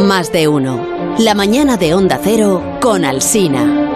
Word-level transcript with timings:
Más 0.00 0.32
de 0.32 0.48
uno. 0.48 1.16
La 1.18 1.34
mañana 1.34 1.76
de 1.76 1.92
Onda 1.92 2.18
Cero 2.22 2.78
con 2.80 3.04
Alsina. 3.04 3.88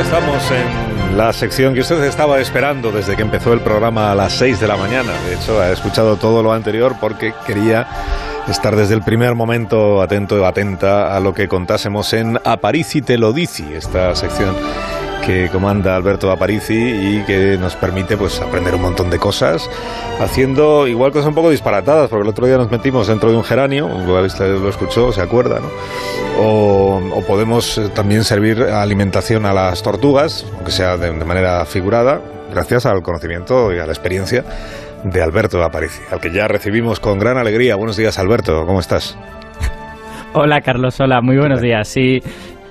Estamos 0.00 0.50
en 0.50 1.16
la 1.18 1.32
sección 1.34 1.74
que 1.74 1.80
usted 1.80 2.02
estaba 2.04 2.40
esperando 2.40 2.90
desde 2.90 3.14
que 3.14 3.22
empezó 3.22 3.52
el 3.52 3.60
programa 3.60 4.10
a 4.10 4.14
las 4.14 4.32
6 4.32 4.58
de 4.58 4.66
la 4.66 4.76
mañana. 4.76 5.12
De 5.26 5.34
hecho, 5.34 5.60
ha 5.60 5.70
escuchado 5.70 6.16
todo 6.16 6.42
lo 6.42 6.52
anterior 6.52 6.96
porque 6.98 7.34
quería 7.46 7.86
estar 8.48 8.76
desde 8.76 8.94
el 8.94 9.02
primer 9.02 9.34
momento 9.34 10.00
atento 10.00 10.44
atenta 10.46 11.16
a 11.16 11.20
lo 11.20 11.34
que 11.34 11.48
contásemos 11.48 12.12
en 12.12 12.38
Aparici 12.44 13.02
te 13.02 13.18
lo 13.18 13.32
dici, 13.32 13.64
esta 13.74 14.14
sección 14.14 14.54
que 15.24 15.50
comanda 15.50 15.94
Alberto 15.94 16.30
Aparici 16.30 16.74
y 16.74 17.24
que 17.26 17.58
nos 17.58 17.76
permite 17.76 18.16
pues 18.16 18.40
aprender 18.40 18.74
un 18.74 18.82
montón 18.82 19.10
de 19.10 19.18
cosas 19.18 19.68
haciendo 20.20 20.86
igual 20.86 21.12
cosas 21.12 21.28
un 21.28 21.34
poco 21.34 21.50
disparatadas 21.50 22.08
porque 22.08 22.22
el 22.22 22.28
otro 22.28 22.46
día 22.46 22.56
nos 22.56 22.70
metimos 22.70 23.08
dentro 23.08 23.30
de 23.30 23.36
un 23.36 23.44
geranio 23.44 23.86
usted 23.86 24.58
lo 24.58 24.70
escuchó 24.70 25.12
se 25.12 25.20
acuerda 25.20 25.60
¿no? 25.60 25.68
o, 26.40 27.00
o 27.12 27.20
podemos 27.26 27.76
eh, 27.76 27.90
también 27.94 28.24
servir 28.24 28.62
alimentación 28.62 29.44
a 29.44 29.52
las 29.52 29.82
tortugas 29.82 30.46
aunque 30.54 30.70
sea 30.70 30.96
de, 30.96 31.12
de 31.12 31.24
manera 31.26 31.64
figurada 31.66 32.22
gracias 32.50 32.86
al 32.86 33.02
conocimiento 33.02 33.74
y 33.74 33.78
a 33.78 33.84
la 33.86 33.92
experiencia 33.92 34.44
de 35.04 35.22
Alberto 35.22 35.62
Aparici 35.62 36.00
al 36.10 36.20
que 36.20 36.32
ya 36.32 36.48
recibimos 36.48 37.00
con 37.00 37.18
gran 37.18 37.38
alegría 37.38 37.76
buenos 37.76 37.96
días 37.96 38.18
Alberto 38.18 38.64
¿cómo 38.66 38.80
estás? 38.80 39.16
Hola 40.34 40.60
Carlos, 40.60 41.00
hola, 41.00 41.20
muy 41.22 41.36
buenos 41.38 41.60
días. 41.60 41.88
Sí, 41.88 42.20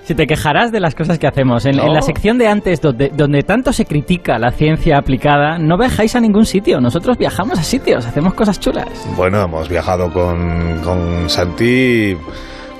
si 0.03 0.13
te 0.13 0.27
quejarás 0.27 0.71
de 0.71 0.79
las 0.79 0.93
cosas 0.93 1.17
que 1.17 1.27
hacemos. 1.27 1.65
En, 1.65 1.79
en 1.79 1.91
la 1.91 2.01
sección 2.01 2.37
de 2.37 2.47
antes, 2.47 2.79
donde, 2.81 3.09
donde 3.09 3.41
tanto 3.41 3.73
se 3.73 3.85
critica 3.85 4.37
la 4.37 4.51
ciencia 4.51 4.97
aplicada, 4.97 5.57
no 5.57 5.77
viajáis 5.77 6.15
a 6.15 6.21
ningún 6.21 6.45
sitio. 6.45 6.79
Nosotros 6.79 7.17
viajamos 7.17 7.57
a 7.59 7.63
sitios, 7.63 8.05
hacemos 8.05 8.35
cosas 8.35 8.59
chulas. 8.59 8.87
Bueno, 9.17 9.41
hemos 9.41 9.67
viajado 9.67 10.13
con, 10.13 10.79
con 10.83 11.29
Santi, 11.29 12.15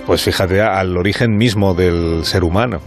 pues 0.06 0.24
fíjate, 0.24 0.62
al 0.62 0.96
origen 0.96 1.36
mismo 1.36 1.74
del 1.74 2.24
ser 2.24 2.44
humano. 2.44 2.78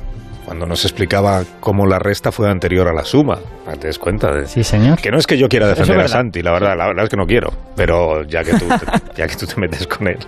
Cuando 0.50 0.66
nos 0.66 0.84
explicaba 0.84 1.44
cómo 1.60 1.86
la 1.86 2.00
resta 2.00 2.32
fue 2.32 2.50
anterior 2.50 2.88
a 2.88 2.92
la 2.92 3.04
suma. 3.04 3.38
¿Te 3.80 3.86
das 3.86 4.00
cuenta? 4.00 4.32
De... 4.34 4.46
Sí, 4.48 4.64
señor. 4.64 4.98
Que 5.00 5.12
no 5.12 5.16
es 5.16 5.24
que 5.28 5.38
yo 5.38 5.48
quiera 5.48 5.68
defender 5.68 6.00
a. 6.00 6.08
Santi, 6.08 6.42
la 6.42 6.50
verdad, 6.50 6.76
la 6.76 6.88
verdad 6.88 7.04
es 7.04 7.08
que 7.08 7.16
no 7.16 7.24
quiero. 7.24 7.52
Pero 7.76 8.24
ya 8.24 8.42
que 8.42 8.54
tú, 8.54 8.66
te- 8.66 9.14
ya 9.16 9.28
que 9.28 9.36
tú 9.36 9.46
te 9.46 9.60
metes 9.60 9.86
con 9.86 10.08
él 10.08 10.18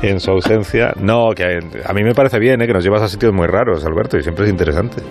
en 0.00 0.18
su 0.18 0.30
ausencia, 0.30 0.94
no, 0.98 1.28
que 1.36 1.44
a 1.84 1.92
mí 1.92 2.02
me 2.02 2.14
parece 2.14 2.38
bien, 2.38 2.62
¿eh? 2.62 2.66
que 2.66 2.72
nos 2.72 2.82
llevas 2.82 3.02
a 3.02 3.08
sitios 3.08 3.34
muy 3.34 3.46
raros, 3.46 3.84
Alberto, 3.84 4.16
y 4.16 4.22
siempre 4.22 4.46
es 4.46 4.50
interesante. 4.50 5.02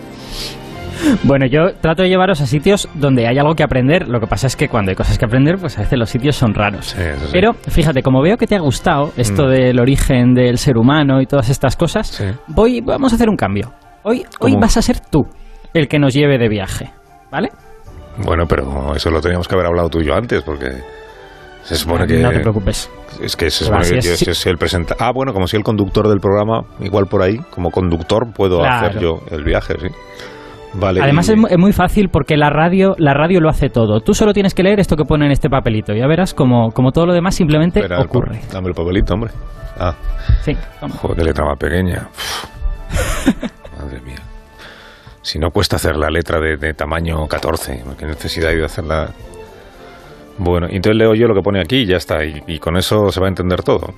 Bueno, 1.21 1.45
yo 1.45 1.75
trato 1.79 2.01
de 2.01 2.09
llevaros 2.09 2.41
a 2.41 2.47
sitios 2.47 2.89
donde 2.95 3.27
hay 3.27 3.37
algo 3.37 3.53
que 3.53 3.61
aprender. 3.61 4.07
Lo 4.07 4.19
que 4.19 4.25
pasa 4.25 4.47
es 4.47 4.55
que 4.55 4.67
cuando 4.67 4.89
hay 4.89 4.95
cosas 4.95 5.19
que 5.19 5.25
aprender, 5.25 5.57
pues 5.59 5.77
a 5.77 5.81
veces 5.81 5.99
los 5.99 6.09
sitios 6.09 6.35
son 6.35 6.55
raros. 6.55 6.87
Sí, 6.97 7.01
eso 7.01 7.25
sí. 7.25 7.29
Pero 7.33 7.53
fíjate, 7.53 8.01
como 8.01 8.21
veo 8.23 8.35
que 8.37 8.47
te 8.47 8.55
ha 8.55 8.59
gustado 8.61 9.11
esto 9.15 9.45
Mm. 9.45 9.49
del 9.51 9.79
origen 9.79 10.33
del 10.33 10.57
ser 10.57 10.75
humano 10.77 11.21
y 11.21 11.27
todas 11.27 11.49
estas 11.49 11.75
cosas, 11.75 12.07
Sí. 12.07 12.23
voy, 12.47 12.81
vamos 12.81 13.11
a 13.11 13.15
hacer 13.15 13.29
un 13.29 13.35
cambio. 13.35 13.71
Hoy, 14.03 14.25
hoy 14.39 14.55
vas 14.59 14.77
a 14.77 14.81
ser 14.81 14.99
tú 14.99 15.21
el 15.73 15.87
que 15.87 15.97
nos 15.99 16.13
lleve 16.13 16.37
de 16.37 16.49
viaje, 16.49 16.91
¿vale? 17.31 17.49
Bueno, 18.17 18.45
pero 18.47 18.95
eso 18.95 19.09
lo 19.09 19.21
teníamos 19.21 19.47
que 19.47 19.55
haber 19.55 19.67
hablado 19.67 19.89
tú 19.89 19.99
y 20.01 20.05
yo 20.05 20.13
antes, 20.13 20.43
porque 20.43 20.67
se 21.63 21.75
supone 21.75 22.05
que... 22.05 22.19
No 22.19 22.29
te 22.31 22.39
preocupes. 22.41 22.91
Es 23.21 23.35
que 23.35 23.49
se 23.49 23.65
supone 23.65 23.87
que 23.89 24.01
yo, 24.01 24.15
sí. 24.15 24.33
soy 24.33 24.51
el 24.51 24.57
presenta. 24.57 24.95
Ah, 24.99 25.11
bueno, 25.13 25.33
como 25.33 25.47
soy 25.47 25.57
el 25.59 25.63
conductor 25.63 26.07
del 26.07 26.19
programa, 26.19 26.61
igual 26.81 27.05
por 27.07 27.21
ahí, 27.23 27.37
como 27.49 27.71
conductor 27.71 28.31
puedo 28.33 28.59
Claro. 28.59 28.87
hacer 28.87 29.01
yo 29.01 29.19
el 29.31 29.43
viaje, 29.43 29.75
sí. 29.79 29.87
Vale. 30.75 31.01
Además 31.01 31.29
y- 31.29 31.33
es, 31.33 31.37
mu- 31.37 31.47
es 31.47 31.57
muy 31.57 31.71
fácil 31.71 32.09
porque 32.09 32.35
la 32.35 32.49
radio, 32.49 32.95
la 32.97 33.13
radio 33.13 33.39
lo 33.39 33.49
hace 33.49 33.69
todo. 33.69 34.01
Tú 34.01 34.13
solo 34.13 34.33
tienes 34.33 34.53
que 34.55 34.63
leer 34.63 34.79
esto 34.79 34.95
que 34.95 35.05
pone 35.05 35.25
en 35.25 35.31
este 35.31 35.49
papelito. 35.49 35.93
Ya 35.93 36.07
verás 36.07 36.33
como, 36.33 36.71
como 36.71 36.91
todo 36.91 37.05
lo 37.07 37.13
demás 37.13 37.35
simplemente 37.35 37.79
Espera, 37.79 37.99
el 38.01 38.05
ocurre. 38.07 38.41
Dame 38.51 38.69
el 38.69 38.73
papelito, 38.73 39.13
hombre. 39.13 39.31
Ah, 39.79 39.93
Sí, 40.43 40.55
vamos. 40.81 40.97
joder, 40.97 41.17
qué 41.17 41.23
letra 41.23 41.45
más 41.45 41.57
pequeña. 41.57 42.07
Madre 43.83 44.01
mía. 44.01 44.21
Si 45.21 45.39
no 45.39 45.51
cuesta 45.51 45.77
hacer 45.77 45.95
la 45.95 46.09
letra 46.09 46.39
de, 46.39 46.57
de 46.57 46.73
tamaño 46.73 47.27
14, 47.27 47.83
qué 47.97 48.05
necesidad 48.05 48.49
hay 48.49 48.57
de 48.57 48.65
hacerla. 48.65 49.09
Bueno, 50.37 50.67
entonces 50.69 50.97
leo 50.97 51.13
yo 51.13 51.27
lo 51.27 51.35
que 51.35 51.41
pone 51.41 51.61
aquí 51.61 51.77
y 51.77 51.85
ya 51.85 51.97
está. 51.97 52.25
Y, 52.25 52.41
y 52.47 52.59
con 52.59 52.75
eso 52.77 53.09
se 53.09 53.19
va 53.19 53.27
a 53.27 53.29
entender 53.29 53.61
todo. 53.61 53.93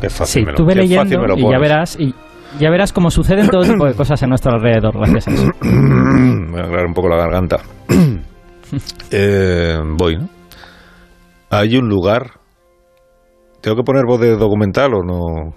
Qué 0.00 0.08
fácil 0.08 0.42
Sí, 0.42 0.46
me 0.46 0.52
lo, 0.52 0.56
tú 0.56 0.64
ve 0.64 0.74
leyendo 0.74 1.20
me 1.20 1.28
lo 1.28 1.36
y 1.36 1.50
ya 1.50 1.58
verás 1.58 1.98
y 1.98 2.14
ya 2.58 2.70
verás 2.70 2.92
cómo 2.92 3.10
suceden 3.10 3.48
todo 3.48 3.62
tipo 3.62 3.86
de 3.86 3.94
cosas 3.96 4.22
a 4.22 4.26
nuestro 4.26 4.52
alrededor 4.52 4.96
gracias 4.96 5.28
a 5.28 5.30
eso. 5.32 5.50
Voy 5.60 6.60
a 6.60 6.64
aclarar 6.64 6.86
un 6.86 6.94
poco 6.94 7.08
la 7.08 7.16
garganta. 7.16 7.60
Eh, 9.12 9.78
voy, 9.96 10.16
¿no? 10.16 10.28
Hay 11.50 11.76
un 11.76 11.88
lugar. 11.88 12.32
¿Tengo 13.60 13.76
que 13.76 13.84
poner 13.84 14.02
voz 14.04 14.20
de 14.20 14.36
documental 14.36 14.92
o 14.92 15.04
no? 15.04 15.54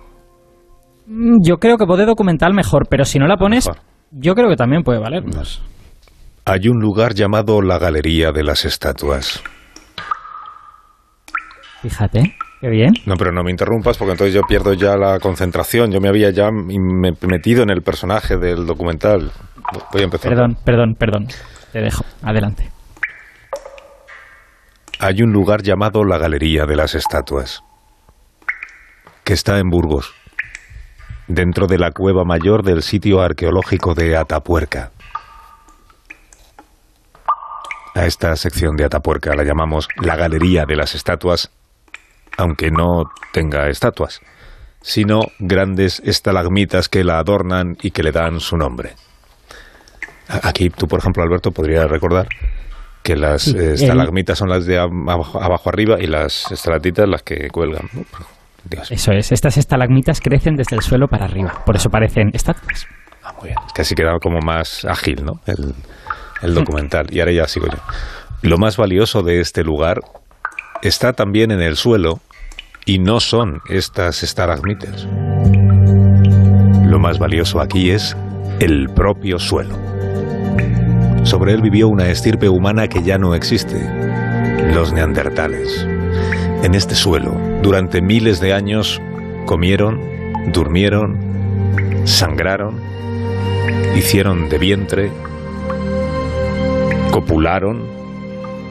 Mm, 1.09 1.37
Yo 1.43 1.57
creo 1.57 1.77
que 1.77 1.85
puede 1.87 2.05
documental 2.05 2.53
mejor, 2.53 2.87
pero 2.87 3.03
si 3.03 3.17
no 3.17 3.25
la 3.27 3.35
pones, 3.35 3.67
Mejor. 3.67 3.81
yo 4.11 4.35
creo 4.35 4.47
que 4.47 4.55
también 4.55 4.83
puede 4.83 4.99
valernos. 4.99 5.61
Hay 6.45 6.67
un 6.69 6.79
lugar 6.79 7.13
llamado 7.15 7.61
la 7.61 7.79
Galería 7.79 8.31
de 8.31 8.43
las 8.43 8.63
Estatuas. 8.63 9.41
Fíjate, 11.81 12.35
qué 12.61 12.69
bien. 12.69 12.91
No, 13.05 13.15
pero 13.15 13.31
no 13.31 13.43
me 13.43 13.51
interrumpas 13.51 13.97
porque 13.97 14.11
entonces 14.11 14.33
yo 14.35 14.41
pierdo 14.47 14.73
ya 14.73 14.95
la 14.97 15.19
concentración. 15.19 15.91
Yo 15.91 15.99
me 16.01 16.09
había 16.09 16.29
ya 16.31 16.49
metido 16.51 17.63
en 17.63 17.69
el 17.69 17.81
personaje 17.81 18.37
del 18.37 18.65
documental. 18.65 19.31
Voy 19.91 20.01
a 20.01 20.05
empezar. 20.05 20.29
Perdón, 20.31 20.57
perdón, 20.65 20.95
perdón. 20.95 21.27
Te 21.71 21.79
dejo. 21.81 22.03
Adelante. 22.23 22.69
Hay 24.99 25.21
un 25.21 25.31
lugar 25.31 25.61
llamado 25.61 26.03
la 26.03 26.17
Galería 26.17 26.65
de 26.65 26.75
las 26.75 26.93
Estatuas, 26.95 27.63
que 29.23 29.31
está 29.33 29.57
en 29.59 29.69
Burgos, 29.69 30.13
dentro 31.29 31.67
de 31.67 31.77
la 31.77 31.91
cueva 31.91 32.25
mayor 32.25 32.63
del 32.63 32.81
sitio 32.81 33.21
arqueológico 33.21 33.93
de 33.93 34.17
Atapuerca. 34.17 34.91
A 37.95 38.05
esta 38.05 38.35
sección 38.35 38.75
de 38.75 38.85
Atapuerca 38.85 39.35
la 39.35 39.43
llamamos 39.43 39.87
la 40.01 40.15
Galería 40.15 40.65
de 40.67 40.75
las 40.75 40.95
Estatuas, 40.95 41.51
aunque 42.37 42.71
no 42.71 43.03
tenga 43.31 43.69
estatuas, 43.69 44.21
sino 44.81 45.19
grandes 45.37 46.01
estalagmitas 46.03 46.89
que 46.89 47.03
la 47.03 47.19
adornan 47.19 47.77
y 47.81 47.91
que 47.91 48.03
le 48.03 48.11
dan 48.11 48.39
su 48.39 48.57
nombre. 48.57 48.95
Aquí 50.27 50.69
tú, 50.69 50.87
por 50.87 50.99
ejemplo, 50.99 51.23
Alberto, 51.23 51.51
podrías 51.51 51.89
recordar 51.89 52.27
que 53.03 53.15
las 53.15 53.47
eh, 53.47 53.73
estalagmitas 53.73 54.37
son 54.37 54.49
las 54.49 54.65
de 54.65 54.79
abajo, 54.79 55.41
abajo 55.41 55.69
arriba 55.69 55.97
y 55.99 56.07
las 56.07 56.51
estalactitas 56.51 57.07
las 57.07 57.23
que 57.23 57.49
cuelgan. 57.49 57.87
¿no? 57.93 58.03
Eso 58.89 59.11
es. 59.11 59.31
Estas 59.31 59.57
estalagmitas 59.57 60.21
crecen 60.21 60.55
desde 60.55 60.75
el 60.75 60.81
suelo 60.81 61.07
para 61.07 61.25
arriba. 61.25 61.63
Por 61.65 61.75
eso 61.75 61.89
parecen 61.89 62.29
estatuas. 62.33 62.87
ah, 63.23 63.33
muy 63.39 63.49
bien. 63.49 63.59
Es 63.67 63.73
que 63.73 63.81
así 63.81 63.95
quedaba 63.95 64.19
como 64.19 64.39
más 64.39 64.85
ágil, 64.85 65.23
¿no? 65.25 65.41
El, 65.45 65.73
el 66.41 66.53
documental. 66.53 67.07
Y 67.11 67.19
ahora 67.19 67.31
ya 67.31 67.47
sigo 67.47 67.67
yo. 67.67 67.77
Lo 68.41 68.57
más 68.57 68.77
valioso 68.77 69.21
de 69.21 69.41
este 69.41 69.63
lugar 69.63 69.99
está 70.81 71.13
también 71.13 71.51
en 71.51 71.61
el 71.61 71.75
suelo 71.75 72.19
y 72.85 72.99
no 72.99 73.19
son 73.19 73.61
estas 73.69 74.23
estalagmitas. 74.23 75.07
Lo 76.85 76.99
más 76.99 77.19
valioso 77.19 77.59
aquí 77.59 77.91
es 77.91 78.15
el 78.59 78.89
propio 78.89 79.39
suelo. 79.39 79.75
Sobre 81.23 81.53
él 81.53 81.61
vivió 81.61 81.87
una 81.87 82.07
estirpe 82.07 82.49
humana 82.49 82.87
que 82.87 83.03
ya 83.03 83.17
no 83.17 83.35
existe, 83.35 83.77
los 84.73 84.91
neandertales. 84.93 85.85
En 86.63 86.73
este 86.73 86.95
suelo, 86.95 87.37
durante 87.61 88.01
miles 88.01 88.39
de 88.39 88.53
años, 88.53 89.01
comieron, 89.45 89.99
durmieron, 90.53 91.17
sangraron, 92.05 92.79
hicieron 93.95 94.49
de 94.49 94.57
vientre, 94.57 95.11
copularon. 97.11 97.97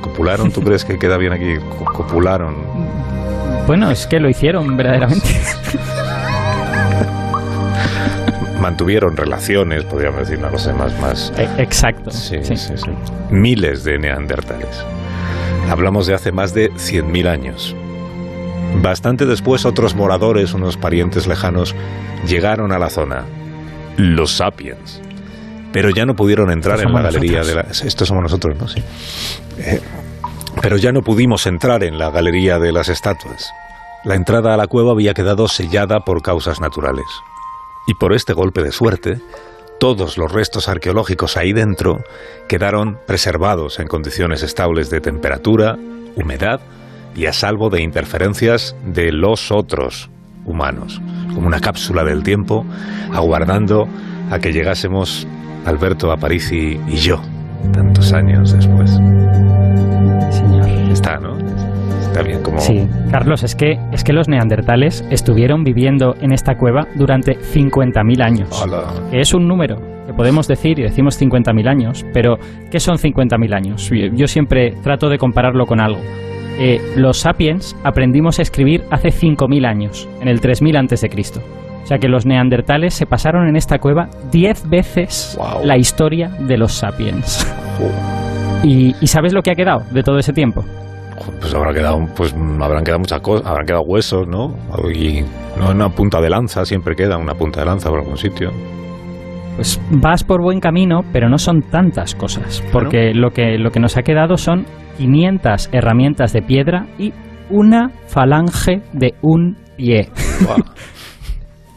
¿Copularon? 0.00 0.52
¿Tú 0.52 0.62
crees 0.62 0.84
que 0.84 0.96
queda 0.98 1.16
bien 1.16 1.32
aquí? 1.32 1.56
Co- 1.78 1.84
Copularon. 1.92 2.54
Bueno, 3.66 3.90
es 3.90 4.06
que 4.06 4.20
lo 4.20 4.28
hicieron 4.28 4.76
verdaderamente. 4.76 5.26
Mantuvieron 8.60 9.16
relaciones, 9.16 9.84
podríamos 9.84 10.20
decir 10.20 10.38
una 10.38 10.48
cosa 10.50 10.72
más, 10.74 10.98
más 11.00 11.32
Eh, 11.36 11.48
Exacto. 11.58 12.10
Sí, 12.10 12.38
sí. 12.42 12.56
sí, 12.56 12.72
sí. 12.76 12.90
Miles 13.30 13.84
de 13.84 13.98
neandertales. 13.98 14.84
Hablamos 15.70 16.06
de 16.06 16.14
hace 16.14 16.32
más 16.32 16.54
de 16.54 16.72
100.000 16.72 17.26
años. 17.28 17.76
Bastante 18.82 19.26
después 19.26 19.66
otros 19.66 19.96
moradores, 19.96 20.54
unos 20.54 20.76
parientes 20.76 21.26
lejanos, 21.26 21.74
llegaron 22.26 22.72
a 22.72 22.78
la 22.78 22.90
zona. 22.90 23.24
Los 23.96 24.32
sapiens. 24.32 25.02
Pero 25.72 25.90
ya 25.90 26.04
no 26.04 26.14
pudieron 26.14 26.50
entrar 26.50 26.80
en 26.80 26.92
la 26.92 27.02
galería 27.02 27.38
nosotros. 27.38 27.66
de 27.66 27.82
la... 27.84 27.88
Estos 27.88 28.08
somos 28.08 28.22
nosotros, 28.22 28.56
¿no? 28.56 28.68
Sí. 28.68 28.82
Eh, 29.58 29.80
pero 30.62 30.76
ya 30.76 30.92
no 30.92 31.02
pudimos 31.02 31.46
entrar 31.46 31.82
en 31.82 31.98
la 31.98 32.10
galería 32.10 32.58
de 32.58 32.72
las 32.72 32.88
estatuas. 32.88 33.50
La 34.04 34.14
entrada 34.14 34.54
a 34.54 34.56
la 34.56 34.68
cueva 34.68 34.92
había 34.92 35.12
quedado 35.12 35.48
sellada 35.48 36.00
por 36.00 36.22
causas 36.22 36.60
naturales. 36.60 37.06
Y 37.88 37.94
por 37.94 38.14
este 38.14 38.32
golpe 38.32 38.62
de 38.62 38.70
suerte, 38.70 39.20
todos 39.80 40.18
los 40.18 40.30
restos 40.30 40.68
arqueológicos 40.68 41.36
ahí 41.36 41.52
dentro 41.52 41.98
quedaron 42.48 42.98
preservados 43.06 43.80
en 43.80 43.88
condiciones 43.88 44.44
estables 44.44 44.88
de 44.88 45.00
temperatura, 45.00 45.76
humedad 46.14 46.60
y 47.18 47.26
a 47.26 47.32
salvo 47.32 47.68
de 47.68 47.82
interferencias 47.82 48.76
de 48.86 49.10
los 49.12 49.50
otros 49.50 50.08
humanos, 50.46 51.00
como 51.34 51.46
una 51.48 51.60
cápsula 51.60 52.04
del 52.04 52.22
tiempo, 52.22 52.64
aguardando 53.12 53.88
a 54.30 54.38
que 54.38 54.52
llegásemos 54.52 55.26
Alberto 55.66 56.12
Aparici 56.12 56.78
y 56.86 56.96
yo, 56.96 57.20
tantos 57.72 58.12
años 58.12 58.52
después. 58.52 58.90
Señor. 60.30 60.68
Está, 60.92 61.18
¿no? 61.18 61.36
Está 62.00 62.22
bien 62.22 62.42
como... 62.42 62.58
Sí, 62.60 62.86
Carlos, 63.10 63.42
es 63.42 63.54
que, 63.54 63.78
es 63.92 64.04
que 64.04 64.12
los 64.12 64.28
neandertales 64.28 65.04
estuvieron 65.10 65.64
viviendo 65.64 66.14
en 66.20 66.32
esta 66.32 66.56
cueva 66.56 66.86
durante 66.94 67.36
50.000 67.38 68.22
años. 68.22 68.48
Hola. 68.62 68.84
Es 69.12 69.34
un 69.34 69.46
número 69.46 69.76
que 70.06 70.12
podemos 70.14 70.48
decir 70.48 70.78
y 70.78 70.82
decimos 70.82 71.20
50.000 71.20 71.68
años, 71.68 72.06
pero 72.14 72.38
¿qué 72.70 72.80
son 72.80 72.96
50.000 72.96 73.54
años? 73.54 73.90
Yo- 73.90 74.06
Yo 74.14 74.26
siempre 74.26 74.72
trato 74.82 75.08
de 75.08 75.18
compararlo 75.18 75.66
con 75.66 75.80
algo. 75.80 76.00
Eh, 76.58 76.80
los 76.96 77.20
sapiens 77.20 77.76
aprendimos 77.84 78.38
a 78.38 78.42
escribir 78.42 78.82
hace 78.90 79.08
5.000 79.10 79.64
años, 79.66 80.08
en 80.20 80.28
el 80.28 80.40
3000 80.40 80.76
antes 80.76 81.00
de 81.02 81.08
Cristo. 81.08 81.40
O 81.82 81.86
sea 81.86 81.98
que 81.98 82.08
los 82.08 82.26
neandertales 82.26 82.94
se 82.94 83.06
pasaron 83.06 83.48
en 83.48 83.56
esta 83.56 83.78
cueva 83.78 84.08
10 84.30 84.68
veces 84.68 85.38
Wow. 85.38 85.64
la 85.64 85.76
historia 85.78 86.28
de 86.28 86.58
los 86.58 86.72
sapiens. 86.72 87.46
¿Y, 88.62 88.94
y 89.00 89.06
sabes 89.06 89.32
lo 89.32 89.40
que 89.42 89.52
ha 89.52 89.54
quedado 89.54 89.82
de 89.92 90.02
todo 90.02 90.18
ese 90.18 90.32
tiempo? 90.32 90.64
Pues 91.40 91.54
habrá 91.54 91.72
quedado, 91.72 91.98
pues 92.16 92.34
habrán 92.60 92.82
quedado 92.84 92.98
muchas 93.00 93.20
cosas, 93.20 93.46
habrán 93.46 93.66
quedado 93.66 93.82
huesos, 93.84 94.26
¿no? 94.26 94.54
Y 94.92 95.22
no 95.58 95.70
una 95.70 95.88
punta 95.88 96.20
de 96.20 96.28
lanza, 96.30 96.64
siempre 96.64 96.94
queda 96.94 97.16
una 97.16 97.34
punta 97.34 97.60
de 97.60 97.66
lanza 97.66 97.88
por 97.88 98.00
algún 98.00 98.16
sitio. 98.16 98.50
Pues 99.56 99.80
vas 99.90 100.22
por 100.24 100.40
buen 100.42 100.60
camino, 100.60 101.00
pero 101.12 101.28
no 101.28 101.38
son 101.38 101.62
tantas 101.62 102.14
cosas, 102.14 102.62
porque 102.72 103.12
lo 103.14 103.30
que, 103.30 103.58
lo 103.58 103.70
que 103.70 103.80
nos 103.80 103.96
ha 103.96 104.02
quedado 104.02 104.36
son 104.36 104.64
500 104.98 105.70
herramientas 105.72 106.32
de 106.32 106.42
piedra 106.42 106.86
y 106.98 107.12
una 107.50 107.90
falange 108.08 108.82
de 108.92 109.14
un 109.22 109.56
pie. 109.76 110.08
Buah. 110.44 110.58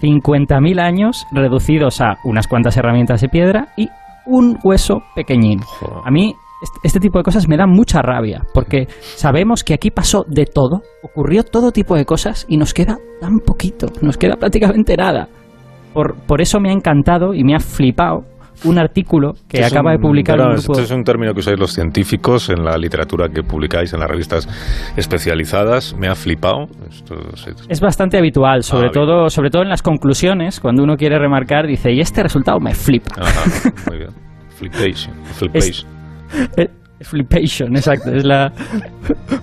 50.000 0.01 0.79
años 0.81 1.25
reducidos 1.31 2.01
a 2.01 2.17
unas 2.23 2.47
cuantas 2.47 2.75
herramientas 2.77 3.21
de 3.21 3.29
piedra 3.29 3.67
y 3.77 3.87
un 4.25 4.57
hueso 4.63 5.01
pequeñín. 5.15 5.59
Joder. 5.61 5.97
A 6.05 6.11
mí 6.11 6.33
est- 6.63 6.75
este 6.83 6.99
tipo 6.99 7.19
de 7.19 7.23
cosas 7.23 7.47
me 7.47 7.57
dan 7.57 7.69
mucha 7.69 8.01
rabia, 8.01 8.41
porque 8.53 8.87
sabemos 8.99 9.63
que 9.63 9.73
aquí 9.75 9.91
pasó 9.91 10.25
de 10.27 10.45
todo, 10.45 10.81
ocurrió 11.03 11.43
todo 11.43 11.71
tipo 11.71 11.95
de 11.95 12.05
cosas 12.05 12.45
y 12.49 12.57
nos 12.57 12.73
queda 12.73 12.97
tan 13.19 13.39
poquito, 13.39 13.87
nos 14.01 14.17
queda 14.17 14.35
prácticamente 14.37 14.97
nada. 14.97 15.27
Por, 15.93 16.15
por 16.25 16.41
eso 16.41 16.59
me 16.59 16.69
ha 16.69 16.73
encantado 16.73 17.33
y 17.33 17.43
me 17.43 17.53
ha 17.55 17.59
flipado 17.59 18.23
un 18.63 18.77
artículo 18.77 19.33
que 19.47 19.59
es 19.61 19.71
acaba 19.71 19.91
de 19.91 19.99
publicar 19.99 20.39
un 20.39 20.53
grupo... 20.53 20.73
Este 20.73 20.83
es 20.83 20.91
un 20.91 21.03
término 21.03 21.33
que 21.33 21.39
usáis 21.39 21.59
los 21.59 21.73
científicos 21.73 22.49
en 22.49 22.63
la 22.63 22.77
literatura 22.77 23.29
que 23.29 23.43
publicáis 23.43 23.93
en 23.93 23.99
las 23.99 24.09
revistas 24.09 24.47
especializadas. 24.97 25.95
Me 25.97 26.07
ha 26.07 26.15
flipado. 26.15 26.67
Esto 26.89 27.15
Es 27.69 27.79
bastante 27.81 28.17
habitual, 28.17 28.63
sobre 28.63 28.87
Ah, 28.87 28.91
bien. 28.93 29.05
todo, 29.05 29.29
sobre 29.29 29.49
todo 29.49 29.61
en 29.63 29.69
las 29.69 29.81
conclusiones, 29.81 30.59
cuando 30.59 30.83
uno 30.83 30.95
quiere 30.97 31.17
remarcar, 31.19 31.67
dice, 31.67 31.91
y 31.91 31.99
este 32.01 32.23
resultado 32.23 32.59
me 32.59 32.73
flipa. 32.73 33.11
Ajá, 33.19 33.71
muy 33.89 33.97
bien. 33.99 34.11
Flipation. 34.57 35.13
flipation. 35.33 35.87
Eh, 36.55 36.69
Flipation, 37.03 37.75
exacto. 37.75 38.11
Es 38.13 38.23
la... 38.25 38.51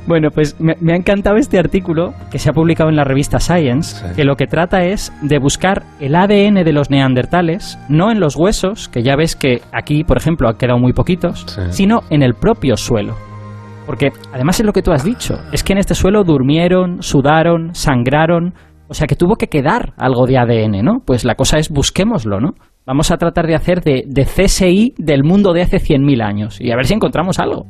Bueno, 0.07 0.31
pues 0.31 0.59
me, 0.61 0.75
me 0.81 0.93
ha 0.93 0.97
encantado 0.97 1.37
este 1.37 1.59
artículo 1.59 2.15
que 2.31 2.39
se 2.39 2.51
ha 2.51 2.53
publicado 2.53 2.89
en 2.91 2.97
la 2.97 3.05
revista 3.05 3.39
Science, 3.41 3.97
Sí. 4.09 4.15
que 4.17 4.25
lo 4.25 4.37
que 4.37 4.47
trata 4.47 4.83
es 4.85 5.13
de 5.23 5.39
buscar 5.39 5.83
el 6.01 6.15
ADN 6.15 6.65
de 6.65 6.73
los 6.73 6.91
neandertales, 6.91 7.79
no 7.89 8.11
en 8.11 8.21
los 8.21 8.37
huesos, 8.37 8.89
que 8.89 9.03
ya 9.03 9.17
ves 9.17 9.37
que 9.37 9.61
aquí, 9.73 10.05
por 10.05 10.17
ejemplo, 10.17 10.49
han 10.49 10.57
quedado 10.57 10.79
muy 10.79 10.93
poquitos, 10.93 11.45
Sí. 11.49 11.63
sino 11.71 12.01
en 12.11 12.23
el 12.23 12.35
propio 12.35 12.77
suelo. 12.77 13.15
Porque 13.87 14.11
además 14.33 14.61
es 14.61 14.67
lo 14.67 14.73
que 14.73 14.83
tú 14.83 14.93
has 14.93 15.05
dicho, 15.05 15.35
es 15.53 15.65
que 15.65 15.73
en 15.73 15.79
este 15.79 15.95
suelo 15.95 16.23
durmieron, 16.25 17.03
sudaron, 17.03 17.75
sangraron, 17.75 18.53
o 18.87 18.95
sea 18.95 19.07
que 19.07 19.17
tuvo 19.17 19.37
que 19.37 19.49
quedar 19.49 19.93
algo 19.97 20.27
de 20.27 20.39
ADN, 20.39 20.83
¿no? 20.83 21.01
Pues 21.05 21.25
la 21.25 21.35
cosa 21.35 21.59
es 21.59 21.71
busquémoslo, 21.71 22.41
¿no? 22.41 22.51
Vamos 22.89 23.11
a 23.11 23.19
tratar 23.19 23.47
de 23.47 23.55
hacer 23.55 23.83
de, 23.83 24.05
de 24.07 24.25
CSI 24.25 24.95
del 24.97 25.23
mundo 25.23 25.53
de 25.53 25.61
hace 25.61 25.77
100.000 25.77 26.23
años 26.25 26.59
y 26.59 26.71
a 26.73 26.77
ver 26.77 26.87
si 26.87 26.95
encontramos 26.95 27.39
algo. 27.39 27.67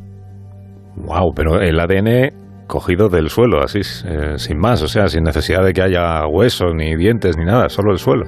Wow, 0.96 1.32
pero 1.34 1.60
el 1.60 1.80
ADN 1.80 2.66
cogido 2.68 3.08
del 3.08 3.28
suelo, 3.28 3.60
así, 3.60 3.80
eh, 3.80 4.34
sin 4.38 4.58
más, 4.58 4.80
o 4.80 4.86
sea, 4.86 5.08
sin 5.08 5.24
necesidad 5.24 5.64
de 5.64 5.72
que 5.72 5.82
haya 5.82 6.24
huesos, 6.28 6.72
ni 6.72 6.94
dientes, 6.94 7.36
ni 7.36 7.44
nada, 7.44 7.68
solo 7.68 7.90
el 7.90 7.98
suelo. 7.98 8.26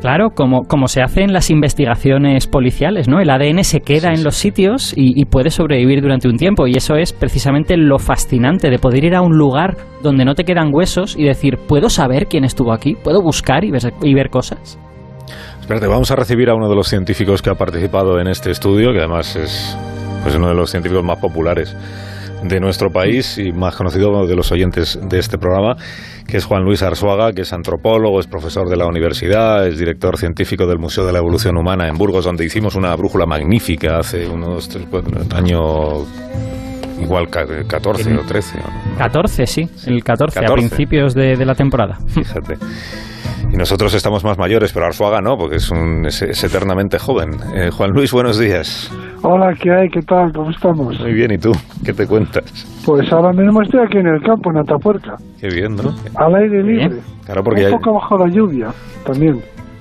Claro, 0.00 0.30
como, 0.30 0.62
como 0.62 0.86
se 0.88 1.02
hace 1.02 1.20
en 1.22 1.34
las 1.34 1.50
investigaciones 1.50 2.46
policiales, 2.46 3.06
¿no? 3.06 3.20
El 3.20 3.28
ADN 3.28 3.62
se 3.64 3.80
queda 3.80 4.08
Sí, 4.08 4.14
en 4.14 4.16
sí. 4.18 4.24
los 4.24 4.36
sitios 4.36 4.92
y, 4.96 5.20
y 5.20 5.26
puede 5.26 5.50
sobrevivir 5.50 6.00
durante 6.00 6.28
un 6.28 6.36
tiempo. 6.38 6.66
Y 6.66 6.72
eso 6.76 6.96
es 6.96 7.12
precisamente 7.12 7.76
lo 7.76 7.98
fascinante 7.98 8.70
de 8.70 8.78
poder 8.78 9.04
ir 9.04 9.14
a 9.14 9.20
un 9.22 9.36
lugar 9.36 9.76
donde 10.02 10.24
no 10.24 10.34
te 10.34 10.44
quedan 10.44 10.70
huesos 10.72 11.14
y 11.18 11.24
decir, 11.24 11.58
¿puedo 11.68 11.90
saber 11.90 12.26
quién 12.26 12.44
estuvo 12.44 12.72
aquí? 12.72 12.96
¿Puedo 13.02 13.22
buscar 13.22 13.64
y 13.64 13.70
ver, 13.70 13.80
y 14.02 14.14
ver 14.14 14.28
cosas? 14.30 14.78
Espérate, 15.64 15.86
vamos 15.86 16.10
a 16.10 16.16
recibir 16.16 16.50
a 16.50 16.54
uno 16.54 16.68
de 16.68 16.76
los 16.76 16.88
científicos 16.88 17.40
que 17.40 17.48
ha 17.48 17.54
participado 17.54 18.20
en 18.20 18.26
este 18.26 18.50
estudio, 18.50 18.92
que 18.92 18.98
además 18.98 19.34
es 19.34 19.74
pues, 20.22 20.34
uno 20.34 20.48
de 20.48 20.54
los 20.54 20.70
científicos 20.70 21.02
más 21.02 21.18
populares 21.18 21.74
de 22.42 22.60
nuestro 22.60 22.90
país 22.90 23.38
y 23.38 23.50
más 23.50 23.74
conocido 23.74 24.26
de 24.26 24.36
los 24.36 24.52
oyentes 24.52 24.98
de 25.08 25.18
este 25.18 25.38
programa, 25.38 25.76
que 26.28 26.36
es 26.36 26.44
Juan 26.44 26.64
Luis 26.64 26.82
Arzuaga, 26.82 27.32
que 27.32 27.40
es 27.40 27.52
antropólogo, 27.54 28.20
es 28.20 28.26
profesor 28.26 28.68
de 28.68 28.76
la 28.76 28.86
universidad, 28.86 29.66
es 29.66 29.78
director 29.78 30.18
científico 30.18 30.66
del 30.66 30.78
Museo 30.78 31.06
de 31.06 31.14
la 31.14 31.20
Evolución 31.20 31.56
Humana 31.56 31.88
en 31.88 31.96
Burgos, 31.96 32.26
donde 32.26 32.44
hicimos 32.44 32.74
una 32.74 32.94
brújula 32.94 33.24
magnífica 33.24 34.00
hace 34.00 34.28
unos 34.28 34.68
tres, 34.68 34.86
cuatro, 34.90 35.18
año 35.34 36.04
igual 37.04 37.28
ca- 37.28 37.46
14 37.66 38.16
o 38.16 38.20
13. 38.22 38.58
¿no? 38.58 38.96
14, 38.98 39.46
sí, 39.46 39.62
el 39.86 40.02
14, 40.02 40.40
14. 40.40 40.52
a 40.52 40.54
principios 40.56 41.14
de, 41.14 41.36
de 41.36 41.44
la 41.44 41.54
temporada. 41.54 41.96
Fíjate. 42.08 42.54
Y 43.52 43.56
nosotros 43.56 43.94
estamos 43.94 44.24
más 44.24 44.36
mayores, 44.36 44.72
pero 44.72 44.86
Arzuaga 44.86 45.20
no, 45.20 45.36
porque 45.36 45.56
es, 45.56 45.70
un, 45.70 46.06
es, 46.06 46.22
es 46.22 46.42
eternamente 46.42 46.98
joven. 46.98 47.30
Eh, 47.54 47.70
Juan 47.70 47.90
Luis, 47.90 48.10
buenos 48.12 48.36
días. 48.38 48.90
Hola, 49.22 49.54
¿qué 49.60 49.70
hay? 49.70 49.88
¿Qué 49.90 50.00
tal? 50.02 50.32
¿Cómo 50.32 50.50
estamos? 50.50 50.98
Muy 50.98 51.12
bien, 51.12 51.30
¿y 51.30 51.38
tú? 51.38 51.52
¿Qué 51.84 51.92
te 51.92 52.06
cuentas? 52.06 52.42
Pues 52.84 53.10
ahora 53.12 53.32
mismo 53.32 53.62
estoy 53.62 53.80
aquí 53.86 53.98
en 53.98 54.08
el 54.08 54.20
campo, 54.22 54.50
en 54.50 54.58
Atapuerca, 54.58 55.14
Qué 55.40 55.48
bien, 55.48 55.76
¿no? 55.76 55.94
al 56.16 56.34
aire 56.34 56.62
Bien. 56.62 56.66
libre. 56.90 57.02
Claro, 57.24 57.44
porque 57.44 57.64
Un 57.66 57.70
ya, 57.70 57.76
poco 57.76 57.94
bajo 57.94 58.18
la 58.18 58.28
lluvia 58.34 58.68
también. 59.06 59.40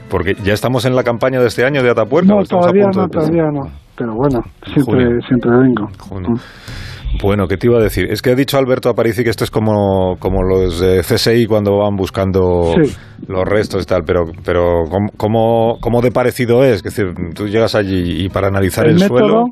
porque 0.10 0.36
ya 0.44 0.54
estamos 0.54 0.86
en 0.86 0.96
la 0.96 1.04
campaña 1.04 1.40
de 1.42 1.48
este 1.48 1.66
año 1.66 1.82
de 1.82 1.90
Atapuerca. 1.90 2.34
¿o 2.36 2.40
No, 2.40 2.44
todavía 2.46 2.88
no, 2.94 3.02
de- 3.04 3.10
todavía 3.10 3.44
no. 3.52 3.62
Pero 3.98 4.14
bueno, 4.16 4.40
siempre, 4.72 5.06
Junio. 5.06 5.22
siempre 5.28 5.52
vengo. 5.52 5.88
Junio. 6.00 6.30
Bueno, 7.22 7.48
¿qué 7.48 7.58
te 7.58 7.68
iba 7.68 7.78
a 7.78 7.82
decir? 7.82 8.08
Es 8.10 8.22
que 8.22 8.32
ha 8.32 8.36
dicho 8.36 8.58
Alberto 8.58 8.90
Aparici 8.90 9.24
que 9.24 9.30
esto 9.30 9.44
es 9.44 9.52
como, 9.52 10.16
como 10.20 10.44
los 10.44 10.80
de 10.80 11.00
CSI 11.02 11.46
cuando 11.46 11.78
van 11.78 11.96
buscando 11.96 12.74
Sí. 12.84 12.96
los 13.28 13.46
restos 13.48 13.84
y 13.84 13.86
tal, 13.86 14.04
pero, 14.06 14.26
pero 14.46 14.84
¿cómo, 15.18 15.78
cómo, 15.80 16.02
de 16.02 16.12
parecido 16.12 16.64
es? 16.64 16.78
Es 16.78 16.84
decir, 16.84 17.14
tú 17.36 17.48
llegas 17.48 17.76
allí 17.76 18.26
y 18.26 18.30
para 18.30 18.48
analizar 18.48 18.86
el, 18.88 18.96
método, 18.96 19.10
suelo... 19.18 19.46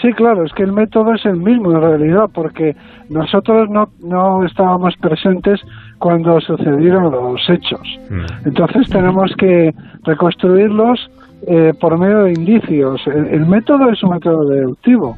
sí, 0.00 0.12
claro, 0.12 0.44
es 0.44 0.52
que 0.52 0.62
el 0.62 0.72
método 0.72 1.14
es 1.14 1.24
el 1.26 1.36
mismo 1.36 1.72
en 1.72 1.80
realidad, 1.80 2.24
porque 2.32 2.74
nosotros 3.10 3.68
no, 3.70 3.88
no 4.00 4.44
estábamos 4.46 4.94
presentes 5.00 5.60
cuando 5.98 6.40
sucedieron 6.40 7.10
los 7.10 7.40
hechos. 7.50 7.82
Mm. 8.08 8.48
Entonces 8.48 8.88
tenemos 8.88 9.32
que 9.36 9.72
reconstruirlos 10.04 11.10
eh, 11.46 11.72
por 11.80 11.98
medio 11.98 12.24
de 12.24 12.32
indicios. 12.32 13.00
El, 13.06 13.26
el 13.26 13.46
método 13.46 13.90
es 13.90 14.02
un 14.02 14.10
método 14.10 14.48
deductivo. 14.48 15.16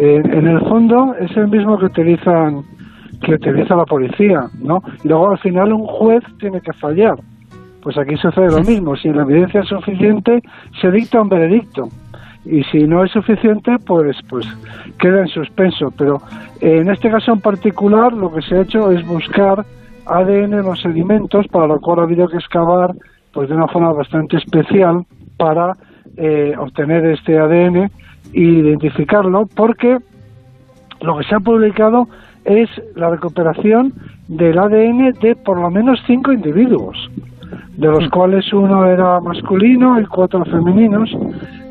Eh, 0.00 0.22
en 0.24 0.46
el 0.46 0.60
fondo 0.60 1.14
es 1.18 1.36
el 1.36 1.48
mismo 1.48 1.78
que 1.78 1.86
utilizan 1.86 2.62
que 3.22 3.34
utiliza 3.34 3.74
la 3.74 3.84
policía, 3.84 4.48
¿no? 4.60 4.82
Y 5.02 5.08
luego 5.08 5.30
al 5.30 5.38
final 5.38 5.72
un 5.72 5.86
juez 5.86 6.22
tiene 6.38 6.60
que 6.60 6.72
fallar. 6.74 7.16
Pues 7.82 7.98
aquí 7.98 8.16
sucede 8.16 8.50
lo 8.50 8.62
mismo. 8.62 8.96
Si 8.96 9.08
la 9.08 9.22
evidencia 9.22 9.60
es 9.60 9.68
suficiente, 9.68 10.40
se 10.80 10.90
dicta 10.90 11.20
un 11.20 11.28
veredicto. 11.28 11.88
Y 12.44 12.62
si 12.64 12.84
no 12.84 13.04
es 13.04 13.10
suficiente, 13.10 13.76
pues, 13.84 14.16
pues 14.28 14.46
queda 15.00 15.20
en 15.20 15.28
suspenso. 15.28 15.92
Pero 15.96 16.22
eh, 16.60 16.78
en 16.80 16.90
este 16.90 17.10
caso 17.10 17.32
en 17.32 17.40
particular, 17.40 18.12
lo 18.12 18.32
que 18.32 18.42
se 18.42 18.56
ha 18.56 18.62
hecho 18.62 18.90
es 18.92 19.04
buscar 19.06 19.64
ADN 20.06 20.54
en 20.54 20.62
los 20.62 20.80
sedimentos, 20.80 21.46
para 21.48 21.66
lo 21.66 21.80
cual 21.80 22.00
ha 22.00 22.02
habido 22.02 22.28
que 22.28 22.36
excavar 22.36 22.94
pues 23.32 23.48
de 23.48 23.54
una 23.54 23.68
forma 23.68 23.92
bastante 23.92 24.38
especial 24.38 25.04
para 25.36 25.76
eh, 26.16 26.54
obtener 26.58 27.04
este 27.06 27.38
ADN 27.38 27.90
identificarlo, 28.32 29.46
porque 29.54 29.98
lo 31.00 31.18
que 31.18 31.24
se 31.24 31.34
ha 31.34 31.40
publicado 31.40 32.08
es 32.44 32.68
la 32.96 33.10
recuperación 33.10 33.92
del 34.28 34.58
ADN 34.58 35.12
de 35.20 35.36
por 35.36 35.60
lo 35.60 35.70
menos 35.70 36.00
cinco 36.06 36.32
individuos, 36.32 36.96
de 37.76 37.88
los 37.88 38.08
cuales 38.10 38.52
uno 38.52 38.86
era 38.86 39.20
masculino 39.20 40.00
y 40.00 40.06
cuatro 40.06 40.44
femeninos. 40.44 41.10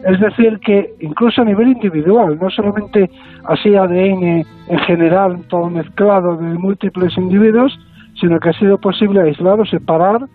Es 0.06 0.20
decir, 0.20 0.60
que 0.60 0.94
incluso 1.02 1.42
a 1.42 1.46
nivel 1.46 1.70
individual, 1.70 2.38
no 2.40 2.50
solamente 2.50 3.10
así 3.46 3.76
ADN 3.76 4.46
en 4.68 4.80
general, 4.86 5.40
todo 5.50 5.70
mezclado 5.70 6.38
de 6.38 6.58
múltiples 6.58 7.18
individuos, 7.18 7.78
sino 8.20 8.40
que 8.40 8.50
ha 8.50 8.54
sido 8.54 8.78
posible 8.78 9.22
aislar 9.22 9.60
o 9.60 9.66
separar 9.66 10.28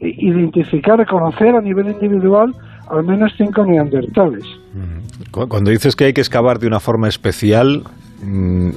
identificar, 0.00 0.98
reconocer 0.98 1.54
a 1.54 1.60
nivel 1.60 1.88
individual 1.88 2.54
al 2.90 3.04
menos 3.04 3.32
cinco 3.36 3.64
neandertales. 3.64 4.44
Mm. 4.74 5.46
Cuando 5.48 5.70
dices 5.70 5.94
que 5.96 6.06
hay 6.06 6.12
que 6.12 6.20
excavar 6.20 6.58
de 6.58 6.66
una 6.66 6.80
forma 6.80 7.08
especial, 7.08 7.84
mm, 8.22 8.70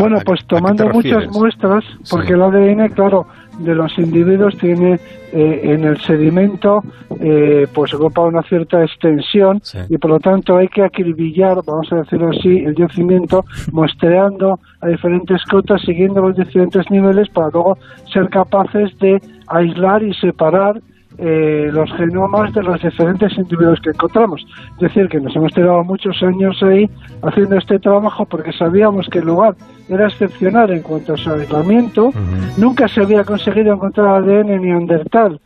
bueno, 0.00 0.18
pues 0.24 0.44
tomando 0.46 0.88
muchas 0.88 1.28
muestras, 1.28 1.84
porque 2.10 2.32
el 2.32 2.42
ADN, 2.42 2.88
claro, 2.90 3.26
de 3.58 3.74
los 3.74 3.96
individuos 3.98 4.56
tiene 4.58 4.98
eh, 5.32 5.60
en 5.62 5.84
el 5.84 6.00
sedimento, 6.00 6.82
eh, 7.20 7.66
pues 7.72 7.92
ocupa 7.94 8.22
una 8.22 8.42
cierta 8.42 8.82
extensión 8.82 9.60
y 9.88 9.98
por 9.98 10.10
lo 10.10 10.20
tanto 10.20 10.56
hay 10.56 10.68
que 10.68 10.82
acribillar, 10.82 11.58
vamos 11.64 11.92
a 11.92 11.96
decirlo 11.96 12.30
así, 12.30 12.58
el 12.58 12.74
yacimiento, 12.74 13.44
muestreando 13.72 14.58
a 14.80 14.88
diferentes 14.88 15.42
cotas, 15.44 15.82
siguiendo 15.82 16.20
los 16.22 16.36
diferentes 16.36 16.90
niveles 16.90 17.28
para 17.28 17.50
luego 17.50 17.78
ser 18.12 18.28
capaces 18.30 18.96
de 18.98 19.20
aislar 19.48 20.02
y 20.02 20.14
separar 20.14 20.80
eh, 21.18 21.68
los 21.72 21.92
genomas 21.92 22.52
de 22.52 22.62
los 22.62 22.80
diferentes 22.80 23.36
individuos 23.36 23.80
que 23.80 23.90
encontramos. 23.90 24.44
Es 24.74 24.80
decir, 24.80 25.08
que 25.08 25.20
nos 25.20 25.34
hemos 25.36 25.52
tirado 25.52 25.84
muchos 25.84 26.22
años 26.22 26.62
ahí 26.62 26.88
haciendo 27.22 27.56
este 27.56 27.78
trabajo 27.78 28.24
porque 28.26 28.52
sabíamos 28.52 29.08
que 29.08 29.18
el 29.18 29.26
lugar 29.26 29.54
era 29.88 30.06
excepcional 30.06 30.70
en 30.70 30.82
cuanto 30.82 31.14
a 31.14 31.16
su 31.16 31.30
aislamiento. 31.30 32.10
Nunca 32.56 32.88
se 32.88 33.02
había 33.02 33.24
conseguido 33.24 33.74
encontrar 33.74 34.22
ADN 34.22 34.62
neandertal 34.62 35.40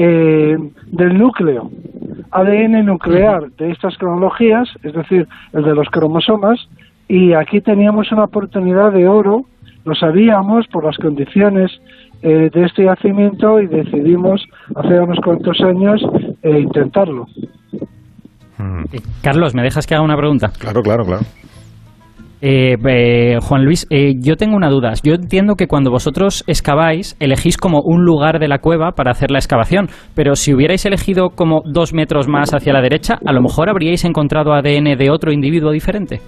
eh, 0.00 0.56
del 0.86 1.18
núcleo, 1.18 1.70
ADN 2.30 2.86
nuclear 2.86 3.50
de 3.58 3.72
estas 3.72 3.98
cronologías, 3.98 4.68
es 4.84 4.92
decir, 4.92 5.26
el 5.52 5.64
de 5.64 5.74
los 5.74 5.88
cromosomas, 5.90 6.68
y 7.08 7.32
aquí 7.32 7.60
teníamos 7.60 8.12
una 8.12 8.24
oportunidad 8.24 8.92
de 8.92 9.08
oro, 9.08 9.46
lo 9.84 9.94
sabíamos 9.94 10.68
por 10.68 10.84
las 10.84 10.96
condiciones 10.98 11.72
eh, 12.20 12.50
de 12.52 12.64
este 12.64 12.84
yacimiento 12.84 13.60
y 13.60 13.68
decidimos 13.68 14.44
hace 14.74 14.98
unos 14.98 15.18
cuantos 15.24 15.56
años 15.60 16.02
eh, 16.42 16.60
intentarlo. 16.60 17.26
Mm. 18.58 18.82
Eh, 18.92 19.00
Carlos, 19.22 19.54
¿me 19.54 19.62
dejas 19.62 19.86
que 19.86 19.94
haga 19.94 20.02
una 20.02 20.16
pregunta? 20.16 20.48
Claro, 20.58 20.82
claro, 20.82 21.04
claro. 21.04 21.22
Juan 23.40 23.64
Luis, 23.64 23.86
yo 23.90 24.36
tengo 24.36 24.56
una 24.56 24.68
duda. 24.68 24.92
Yo 25.02 25.14
entiendo 25.14 25.54
que 25.54 25.68
cuando 25.68 25.90
vosotros 25.90 26.42
excaváis, 26.48 27.16
elegís 27.20 27.56
como 27.56 27.80
un 27.84 28.04
lugar 28.04 28.40
de 28.40 28.48
la 28.48 28.58
cueva 28.58 28.92
para 28.92 29.12
hacer 29.12 29.30
la 29.30 29.38
excavación, 29.38 29.86
pero 30.14 30.34
si 30.34 30.52
hubierais 30.54 30.86
elegido 30.86 31.30
como 31.30 31.62
dos 31.64 31.94
metros 31.94 32.26
más 32.26 32.52
hacia 32.52 32.72
la 32.72 32.80
derecha, 32.80 33.18
a 33.24 33.32
lo 33.32 33.42
mejor 33.42 33.70
habríais 33.70 34.04
encontrado 34.04 34.52
ADN 34.52 34.96
de 34.96 35.10
otro 35.10 35.32
individuo 35.32 35.70
diferente. 35.70 36.20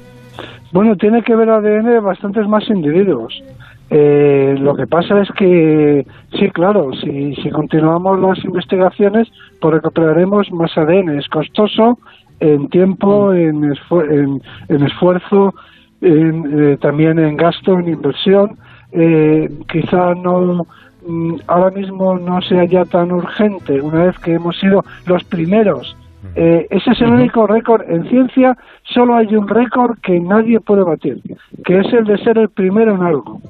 Bueno, 0.72 0.94
tiene 0.94 1.22
que 1.22 1.34
ver 1.34 1.50
ADN 1.50 1.90
de 1.90 2.00
bastantes 2.00 2.46
más 2.46 2.68
individuos. 2.70 3.42
Eh, 3.90 4.54
lo 4.58 4.74
que 4.76 4.86
pasa 4.86 5.20
es 5.20 5.28
que, 5.32 6.06
sí, 6.38 6.48
claro, 6.50 6.92
si, 6.92 7.34
si 7.36 7.50
continuamos 7.50 8.20
las 8.20 8.44
investigaciones, 8.44 9.28
pues 9.60 9.74
recuperaremos 9.74 10.50
más 10.52 10.76
ADN. 10.78 11.18
Es 11.18 11.28
costoso 11.28 11.98
en 12.38 12.68
tiempo, 12.68 13.32
mm. 13.32 13.36
en, 13.36 14.42
en, 14.68 14.82
esfuerzo, 14.82 15.54
en, 16.00 16.72
eh, 16.72 16.76
también 16.80 17.18
en 17.18 17.36
gasto, 17.36 17.78
en 17.78 17.88
inversión. 17.88 18.56
Eh, 18.92 19.48
quizá 19.70 20.14
no 20.14 20.66
mm, 21.06 21.34
ahora 21.46 21.70
mismo 21.70 22.18
no 22.18 22.40
sea 22.42 22.64
ya 22.64 22.84
tan 22.84 23.12
urgente 23.12 23.80
una 23.80 24.06
vez 24.06 24.18
que 24.18 24.34
hemos 24.34 24.58
sido 24.58 24.82
los 25.06 25.22
primeros 25.22 25.96
eh, 26.36 26.66
ese 26.70 26.90
es 26.90 27.00
el 27.00 27.10
único 27.10 27.46
récord. 27.46 27.82
En 27.88 28.08
ciencia 28.08 28.56
solo 28.84 29.16
hay 29.16 29.34
un 29.34 29.48
récord 29.48 29.98
que 30.00 30.20
nadie 30.20 30.60
puede 30.60 30.82
batir, 30.82 31.20
que 31.64 31.78
es 31.78 31.92
el 31.92 32.04
de 32.04 32.18
ser 32.18 32.38
el 32.38 32.48
primero 32.48 32.94
en 32.94 33.02
algo. 33.02 33.40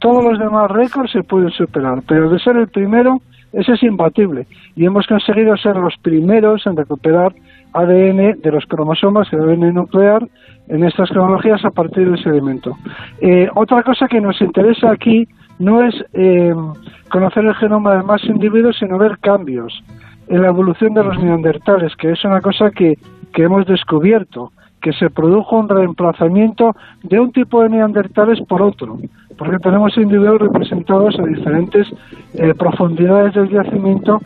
Todos 0.00 0.24
los 0.24 0.38
demás 0.38 0.70
récords 0.70 1.12
se 1.12 1.22
pueden 1.22 1.50
superar, 1.50 2.02
pero 2.08 2.30
de 2.30 2.38
ser 2.38 2.56
el 2.56 2.68
primero, 2.68 3.20
ese 3.52 3.72
es 3.72 3.82
imbatible. 3.82 4.46
Y 4.74 4.86
hemos 4.86 5.06
conseguido 5.06 5.56
ser 5.58 5.76
los 5.76 5.94
primeros 5.98 6.66
en 6.66 6.76
recuperar 6.76 7.34
ADN 7.74 8.40
de 8.40 8.50
los 8.50 8.64
cromosomas, 8.64 9.30
el 9.32 9.40
ADN 9.40 9.74
nuclear, 9.74 10.26
en 10.68 10.84
estas 10.84 11.10
cronologías 11.10 11.62
a 11.64 11.70
partir 11.70 12.10
del 12.10 12.22
sedimento. 12.22 12.76
Eh, 13.20 13.48
otra 13.54 13.82
cosa 13.82 14.08
que 14.08 14.20
nos 14.20 14.40
interesa 14.40 14.90
aquí 14.90 15.28
no 15.58 15.82
es 15.82 15.94
eh, 16.14 16.54
conocer 17.10 17.44
el 17.44 17.54
genoma 17.56 17.96
de 17.96 18.02
más 18.02 18.24
individuos, 18.24 18.76
sino 18.78 18.96
ver 18.96 19.18
cambios 19.18 19.84
en 20.28 20.40
la 20.40 20.48
evolución 20.48 20.94
de 20.94 21.04
los 21.04 21.18
neandertales, 21.18 21.94
que 21.96 22.12
es 22.12 22.24
una 22.24 22.40
cosa 22.40 22.70
que, 22.70 22.96
que 23.34 23.42
hemos 23.42 23.66
descubierto, 23.66 24.52
que 24.80 24.92
se 24.94 25.10
produjo 25.10 25.58
un 25.58 25.68
reemplazamiento 25.68 26.74
de 27.02 27.20
un 27.20 27.32
tipo 27.32 27.62
de 27.62 27.68
neandertales 27.68 28.40
por 28.48 28.62
otro 28.62 28.98
porque 29.40 29.56
tenemos 29.56 29.96
individuos 29.96 30.38
representados 30.38 31.18
a 31.18 31.22
diferentes 31.22 31.86
eh, 32.34 32.52
profundidades 32.58 33.32
del 33.32 33.48
yacimiento 33.48 34.18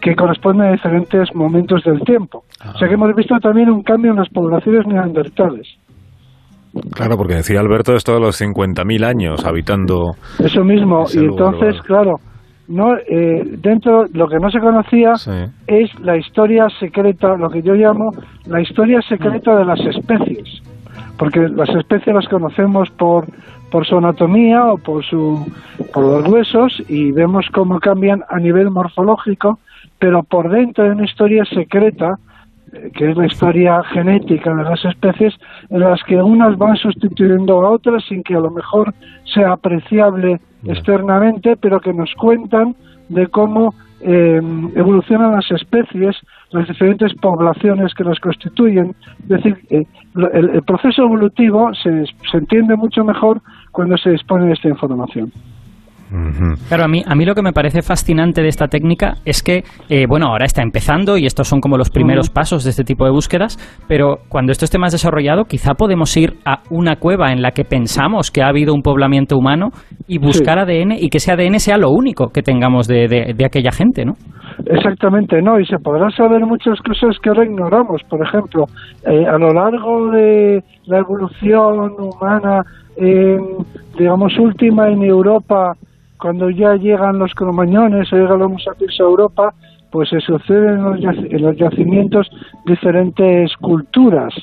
que 0.00 0.16
corresponden 0.16 0.66
a 0.66 0.72
diferentes 0.72 1.32
momentos 1.36 1.84
del 1.84 2.00
tiempo. 2.00 2.42
O 2.74 2.76
sea 2.76 2.88
que 2.88 2.94
hemos 2.94 3.14
visto 3.14 3.38
también 3.38 3.70
un 3.70 3.84
cambio 3.84 4.10
en 4.10 4.16
las 4.16 4.28
poblaciones 4.28 4.84
neandertales. 4.88 5.68
Claro, 6.90 7.16
porque 7.16 7.34
decía 7.34 7.60
Alberto 7.60 7.94
esto 7.94 8.14
de 8.14 8.20
los 8.20 8.40
50.000 8.40 9.04
años 9.04 9.46
habitando. 9.46 10.16
Eso 10.40 10.64
mismo, 10.64 11.04
y 11.14 11.18
entonces, 11.18 11.80
claro, 11.82 12.16
no 12.66 12.96
eh, 12.96 13.44
dentro 13.62 14.06
lo 14.12 14.26
que 14.26 14.38
no 14.40 14.50
se 14.50 14.58
conocía 14.58 15.12
es 15.68 16.00
la 16.00 16.16
historia 16.16 16.66
secreta, 16.80 17.36
lo 17.36 17.50
que 17.50 17.62
yo 17.62 17.74
llamo 17.74 18.10
la 18.46 18.60
historia 18.60 19.00
secreta 19.08 19.56
de 19.56 19.64
las 19.64 19.78
especies, 19.78 20.60
porque 21.16 21.38
las 21.54 21.68
especies 21.68 22.16
las 22.16 22.28
conocemos 22.28 22.90
por 22.90 23.26
por 23.70 23.86
su 23.86 23.98
anatomía 23.98 24.64
o 24.66 24.78
por, 24.78 25.04
su, 25.04 25.46
por 25.92 26.04
los 26.04 26.28
huesos 26.28 26.82
y 26.88 27.12
vemos 27.12 27.46
cómo 27.52 27.80
cambian 27.80 28.22
a 28.28 28.38
nivel 28.38 28.70
morfológico, 28.70 29.58
pero 29.98 30.22
por 30.22 30.50
dentro 30.50 30.84
de 30.84 30.90
una 30.90 31.04
historia 31.04 31.44
secreta, 31.44 32.18
eh, 32.72 32.90
que 32.94 33.10
es 33.10 33.16
la 33.16 33.26
historia 33.26 33.82
genética 33.84 34.54
de 34.54 34.64
las 34.64 34.84
especies, 34.84 35.34
en 35.70 35.80
las 35.80 36.02
que 36.04 36.16
unas 36.16 36.56
van 36.58 36.76
sustituyendo 36.76 37.64
a 37.64 37.70
otras 37.70 38.04
sin 38.08 38.22
que 38.22 38.34
a 38.34 38.40
lo 38.40 38.50
mejor 38.50 38.94
sea 39.24 39.52
apreciable 39.52 40.40
externamente, 40.64 41.56
pero 41.56 41.80
que 41.80 41.92
nos 41.92 42.12
cuentan 42.14 42.74
de 43.08 43.26
cómo 43.28 43.74
eh, 44.00 44.40
evolucionan 44.74 45.32
las 45.32 45.50
especies, 45.50 46.16
las 46.50 46.68
diferentes 46.68 47.14
poblaciones 47.14 47.94
que 47.94 48.04
las 48.04 48.20
constituyen. 48.20 48.94
Es 49.22 49.28
decir, 49.28 49.58
eh, 49.70 49.84
el, 50.32 50.62
proceso 50.62 51.02
evolutivo 51.02 51.72
se, 51.74 52.04
se 52.30 52.36
entiende 52.36 52.76
mucho 52.76 53.04
mejor 53.04 53.40
cuando 53.76 53.98
se 53.98 54.08
dispone 54.08 54.46
de 54.46 54.54
esta 54.54 54.68
información. 54.68 55.30
Claro, 56.68 56.84
a 56.84 56.88
mí, 56.88 57.02
a 57.04 57.14
mí 57.16 57.24
lo 57.24 57.34
que 57.34 57.42
me 57.42 57.52
parece 57.52 57.82
fascinante 57.82 58.40
de 58.40 58.48
esta 58.48 58.68
técnica 58.68 59.14
es 59.24 59.42
que, 59.42 59.64
eh, 59.90 60.06
bueno, 60.08 60.28
ahora 60.28 60.44
está 60.44 60.62
empezando 60.62 61.18
y 61.18 61.26
estos 61.26 61.48
son 61.48 61.60
como 61.60 61.76
los 61.76 61.90
primeros 61.90 62.30
pasos 62.30 62.62
de 62.62 62.70
este 62.70 62.84
tipo 62.84 63.04
de 63.04 63.10
búsquedas, 63.10 63.58
pero 63.88 64.18
cuando 64.28 64.52
esto 64.52 64.64
esté 64.64 64.78
más 64.78 64.92
desarrollado, 64.92 65.44
quizá 65.44 65.74
podemos 65.74 66.16
ir 66.16 66.34
a 66.44 66.60
una 66.70 66.96
cueva 66.96 67.32
en 67.32 67.42
la 67.42 67.50
que 67.50 67.64
pensamos 67.64 68.30
que 68.30 68.42
ha 68.42 68.48
habido 68.48 68.72
un 68.72 68.82
poblamiento 68.82 69.36
humano 69.36 69.70
y 70.06 70.18
buscar 70.18 70.60
ADN 70.60 70.92
y 70.92 71.08
que 71.08 71.18
ese 71.18 71.32
ADN 71.32 71.58
sea 71.58 71.76
lo 71.76 71.90
único 71.90 72.28
que 72.28 72.42
tengamos 72.42 72.86
de, 72.86 73.08
de, 73.36 73.44
aquella 73.44 73.72
gente, 73.72 74.04
¿no? 74.04 74.12
Exactamente, 74.64 75.42
no, 75.42 75.58
y 75.58 75.66
se 75.66 75.78
podrán 75.78 76.10
saber 76.12 76.40
muchas 76.46 76.78
cosas 76.80 77.16
que 77.20 77.30
ahora 77.30 77.44
ignoramos. 77.44 78.00
Por 78.08 78.24
ejemplo, 78.24 78.64
eh, 79.04 79.26
a 79.26 79.38
lo 79.38 79.52
largo 79.52 80.10
de 80.12 80.62
la 80.86 80.98
evolución 80.98 81.90
humana, 81.98 82.62
digamos, 82.96 84.38
última 84.38 84.88
en 84.88 85.02
Europa, 85.02 85.76
cuando 86.18 86.50
ya 86.50 86.74
llegan 86.76 87.18
los 87.18 87.34
cromañones 87.34 88.12
o 88.12 88.16
llegan 88.16 88.38
los 88.38 88.62
sapiens 88.62 88.98
a 89.00 89.04
Europa, 89.04 89.54
pues 89.90 90.08
se 90.08 90.20
suceden 90.20 90.80
en 90.80 91.42
los, 91.42 91.56
yacimientos 91.56 92.28
diferentes 92.64 93.54
culturas, 93.58 94.34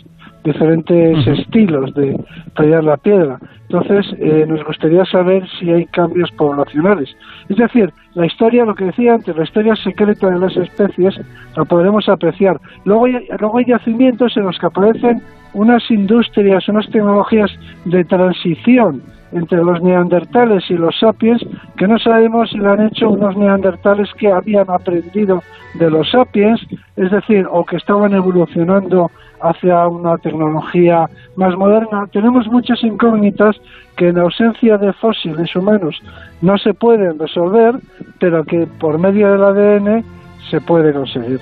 diferentes 0.43 1.27
estilos 1.27 1.93
de 1.93 2.19
tallar 2.55 2.83
la 2.83 2.97
piedra. 2.97 3.39
Entonces, 3.69 4.05
eh, 4.19 4.45
nos 4.47 4.63
gustaría 4.65 5.05
saber 5.05 5.47
si 5.59 5.71
hay 5.71 5.85
cambios 5.87 6.31
poblacionales. 6.31 7.09
Es 7.49 7.57
decir, 7.57 7.91
la 8.13 8.25
historia, 8.25 8.65
lo 8.65 8.75
que 8.75 8.85
decía 8.85 9.15
antes, 9.15 9.35
la 9.35 9.43
historia 9.43 9.75
secreta 9.75 10.29
de 10.29 10.39
las 10.39 10.55
especies, 10.55 11.19
la 11.55 11.65
podremos 11.65 12.07
apreciar. 12.09 12.59
Luego 12.85 13.07
luego 13.07 13.57
hay 13.57 13.65
yacimientos 13.65 14.35
en 14.37 14.43
los 14.43 14.57
que 14.59 14.67
aparecen 14.67 15.21
unas 15.53 15.89
industrias, 15.89 16.67
unas 16.67 16.89
tecnologías 16.89 17.51
de 17.85 18.03
transición 18.05 19.01
entre 19.33 19.63
los 19.63 19.81
neandertales 19.81 20.63
y 20.69 20.75
los 20.75 20.97
sapiens, 20.99 21.41
que 21.75 21.87
no 21.87 21.97
sabemos 21.97 22.51
si 22.51 22.57
lo 22.57 22.71
han 22.71 22.85
hecho 22.85 23.09
unos 23.09 23.35
neandertales 23.35 24.09
que 24.17 24.31
habían 24.31 24.69
aprendido 24.69 25.41
de 25.73 25.89
los 25.89 26.09
sapiens, 26.11 26.61
es 26.95 27.11
decir, 27.11 27.47
o 27.49 27.65
que 27.65 27.77
estaban 27.77 28.13
evolucionando 28.13 29.09
hacia 29.41 29.87
una 29.87 30.17
tecnología 30.17 31.09
más 31.35 31.57
moderna. 31.57 32.07
Tenemos 32.11 32.47
muchas 32.47 32.83
incógnitas 32.83 33.55
que 33.97 34.09
en 34.09 34.19
ausencia 34.19 34.77
de 34.77 34.93
fósiles 34.93 35.55
humanos 35.55 35.99
no 36.41 36.57
se 36.57 36.73
pueden 36.73 37.17
resolver, 37.19 37.75
pero 38.19 38.43
que 38.43 38.67
por 38.79 38.99
medio 38.99 39.31
del 39.31 39.43
ADN 39.43 40.03
se 40.49 40.61
puede 40.61 40.93
conseguir. 40.93 41.39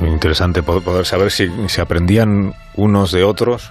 Interesante 0.00 0.62
poder 0.62 1.04
saber 1.04 1.30
si, 1.30 1.48
si 1.68 1.80
aprendían 1.80 2.52
unos 2.76 3.12
de 3.12 3.24
otros 3.24 3.70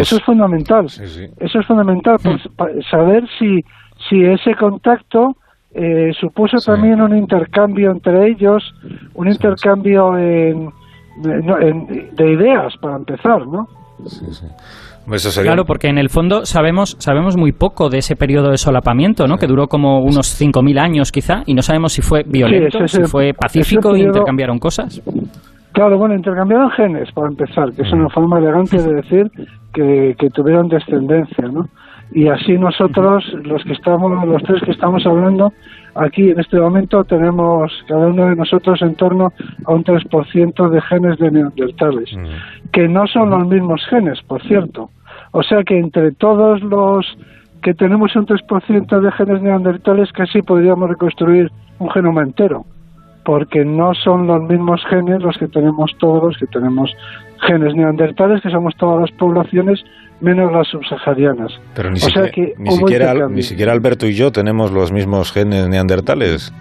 eso 0.00 0.16
es 0.16 0.24
fundamental. 0.24 0.86
Eso 0.86 1.58
es 1.60 1.66
fundamental, 1.66 2.18
pues, 2.22 2.42
saber 2.90 3.24
si, 3.38 3.64
si 4.08 4.24
ese 4.24 4.54
contacto 4.54 5.36
eh, 5.74 6.12
supuso 6.18 6.58
también 6.58 7.00
un 7.00 7.16
intercambio 7.16 7.90
entre 7.90 8.28
ellos, 8.28 8.74
un 9.14 9.28
intercambio 9.28 10.16
en, 10.16 10.70
de 11.16 12.32
ideas, 12.32 12.74
para 12.80 12.96
empezar, 12.96 13.46
¿no? 13.46 13.68
Sí, 14.06 14.26
sí. 14.32 14.46
Claro, 15.42 15.64
porque 15.64 15.88
en 15.88 15.98
el 15.98 16.08
fondo 16.10 16.44
sabemos 16.44 16.96
sabemos 16.98 17.36
muy 17.36 17.52
poco 17.52 17.88
de 17.88 17.98
ese 17.98 18.16
periodo 18.16 18.50
de 18.50 18.58
solapamiento, 18.58 19.26
¿no? 19.26 19.36
Que 19.36 19.46
duró 19.46 19.66
como 19.66 20.00
unos 20.00 20.40
5.000 20.40 20.78
años 20.78 21.12
quizá, 21.12 21.42
y 21.46 21.54
no 21.54 21.62
sabemos 21.62 21.92
si 21.92 22.02
fue 22.02 22.24
violento, 22.26 22.86
si 22.86 23.02
fue 23.04 23.32
pacífico 23.32 23.96
y 23.96 24.02
intercambiaron 24.02 24.58
cosas. 24.58 25.02
Claro, 25.72 25.98
bueno, 25.98 26.14
intercambiaron 26.14 26.70
genes, 26.70 27.10
para 27.12 27.28
empezar, 27.28 27.72
que 27.72 27.82
es 27.82 27.92
una 27.92 28.08
forma 28.08 28.38
elegante 28.38 28.82
de 28.82 28.94
decir 28.94 29.30
que, 29.72 30.14
que 30.18 30.28
tuvieron 30.30 30.68
descendencia, 30.68 31.46
¿no? 31.48 31.68
Y 32.12 32.28
así 32.28 32.56
nosotros, 32.56 33.24
los 33.44 33.62
que 33.64 33.72
estamos, 33.74 34.26
los 34.26 34.42
tres 34.42 34.62
que 34.62 34.70
estamos 34.70 35.04
hablando, 35.06 35.52
aquí 35.94 36.30
en 36.30 36.40
este 36.40 36.58
momento 36.58 37.04
tenemos 37.04 37.70
cada 37.86 38.06
uno 38.06 38.26
de 38.26 38.36
nosotros 38.36 38.80
en 38.82 38.94
torno 38.94 39.28
a 39.66 39.72
un 39.72 39.84
3% 39.84 40.70
de 40.70 40.80
genes 40.82 41.18
de 41.18 41.30
neandertales, 41.30 42.10
que 42.72 42.88
no 42.88 43.06
son 43.06 43.30
los 43.30 43.46
mismos 43.46 43.84
genes, 43.90 44.20
por 44.26 44.42
cierto. 44.42 44.90
O 45.38 45.42
sea 45.44 45.62
que 45.62 45.78
entre 45.78 46.10
todos 46.10 46.60
los 46.62 47.06
que 47.62 47.72
tenemos 47.72 48.16
un 48.16 48.26
3% 48.26 49.00
de 49.00 49.12
genes 49.12 49.40
neandertales, 49.40 50.10
casi 50.10 50.42
podríamos 50.42 50.88
reconstruir 50.90 51.52
un 51.78 51.88
genoma 51.90 52.22
entero, 52.24 52.64
porque 53.24 53.64
no 53.64 53.94
son 53.94 54.26
los 54.26 54.42
mismos 54.48 54.82
genes 54.90 55.22
los 55.22 55.38
que 55.38 55.46
tenemos 55.46 55.92
todos, 56.00 56.24
los 56.24 56.38
que 56.38 56.46
tenemos 56.48 56.92
genes 57.46 57.72
neandertales, 57.76 58.42
que 58.42 58.50
somos 58.50 58.74
todas 58.78 59.02
las 59.02 59.12
poblaciones, 59.12 59.84
menos 60.20 60.52
las 60.52 60.66
subsaharianas. 60.66 61.52
Pero 61.72 61.92
ni, 61.92 62.00
siquiera, 62.00 63.14
ni 63.28 63.42
siquiera 63.42 63.70
Alberto 63.70 64.08
y 64.08 64.14
yo 64.14 64.32
tenemos 64.32 64.72
los 64.72 64.90
mismos 64.90 65.30
genes 65.30 65.68
neandertales. 65.68 66.52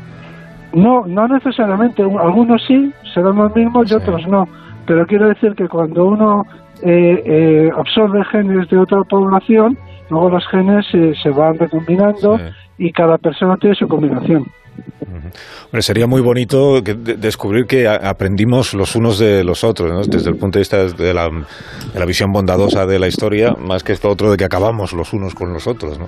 No, 0.73 1.03
no 1.07 1.27
necesariamente. 1.27 2.03
Algunos 2.03 2.61
sí, 2.67 2.93
serán 3.15 3.37
los 3.37 3.55
mismos 3.55 3.89
y 3.89 3.95
otros 3.95 4.27
no. 4.27 4.47
Pero 4.85 5.07
quiero 5.07 5.29
decir 5.29 5.55
que 5.55 5.67
cuando 5.67 6.05
uno 6.05 6.45
eh, 6.83 7.23
eh, 7.25 7.69
absorbe 7.75 8.23
genes 8.25 8.69
de 8.69 8.77
otra 8.77 9.03
población, 9.03 9.77
luego 10.09 10.29
los 10.29 10.47
genes 10.47 10.85
se 10.91 11.29
van 11.29 11.57
recombinando 11.57 12.39
y 12.77 12.91
cada 12.91 13.17
persona 13.17 13.57
tiene 13.57 13.75
su 13.75 13.87
combinación. 13.87 14.45
sería 15.79 16.07
muy 16.07 16.21
bonito 16.21 16.81
descubrir 16.81 17.65
que 17.65 17.87
aprendimos 17.87 18.73
los 18.73 18.95
unos 18.95 19.19
de 19.19 19.43
los 19.43 19.63
otros, 19.63 20.07
desde 20.07 20.29
el 20.29 20.37
punto 20.37 20.59
de 20.59 20.61
vista 20.61 20.85
de 20.85 21.13
la, 21.13 21.29
visión 22.05 22.31
bondadosa 22.31 22.85
de 22.85 22.99
la 22.99 23.07
historia, 23.07 23.55
más 23.59 23.83
que 23.83 23.93
esto 23.93 24.09
otro 24.09 24.31
de 24.31 24.37
que 24.37 24.45
acabamos 24.45 24.93
los 24.93 25.13
unos 25.13 25.33
con 25.33 25.53
los 25.53 25.67
otros. 25.67 25.99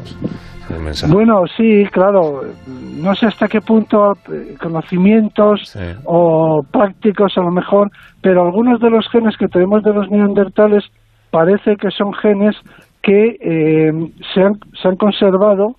Bueno, 1.09 1.43
sí, 1.57 1.85
claro. 1.91 2.41
No 2.67 3.15
sé 3.15 3.27
hasta 3.27 3.47
qué 3.47 3.61
punto 3.61 4.13
eh, 4.31 4.55
conocimientos 4.61 5.77
o 6.05 6.63
prácticos 6.71 7.37
a 7.37 7.41
lo 7.41 7.51
mejor, 7.51 7.91
pero 8.21 8.43
algunos 8.43 8.79
de 8.79 8.89
los 8.89 9.07
genes 9.09 9.37
que 9.37 9.47
tenemos 9.47 9.83
de 9.83 9.93
los 9.93 10.09
neandertales 10.09 10.83
parece 11.31 11.77
que 11.77 11.91
son 11.91 12.13
genes 12.13 12.55
que 13.01 13.37
eh, 13.39 13.91
se, 14.33 14.41
han, 14.41 14.59
se 14.81 14.87
han 14.87 14.97
conservado, 14.97 15.75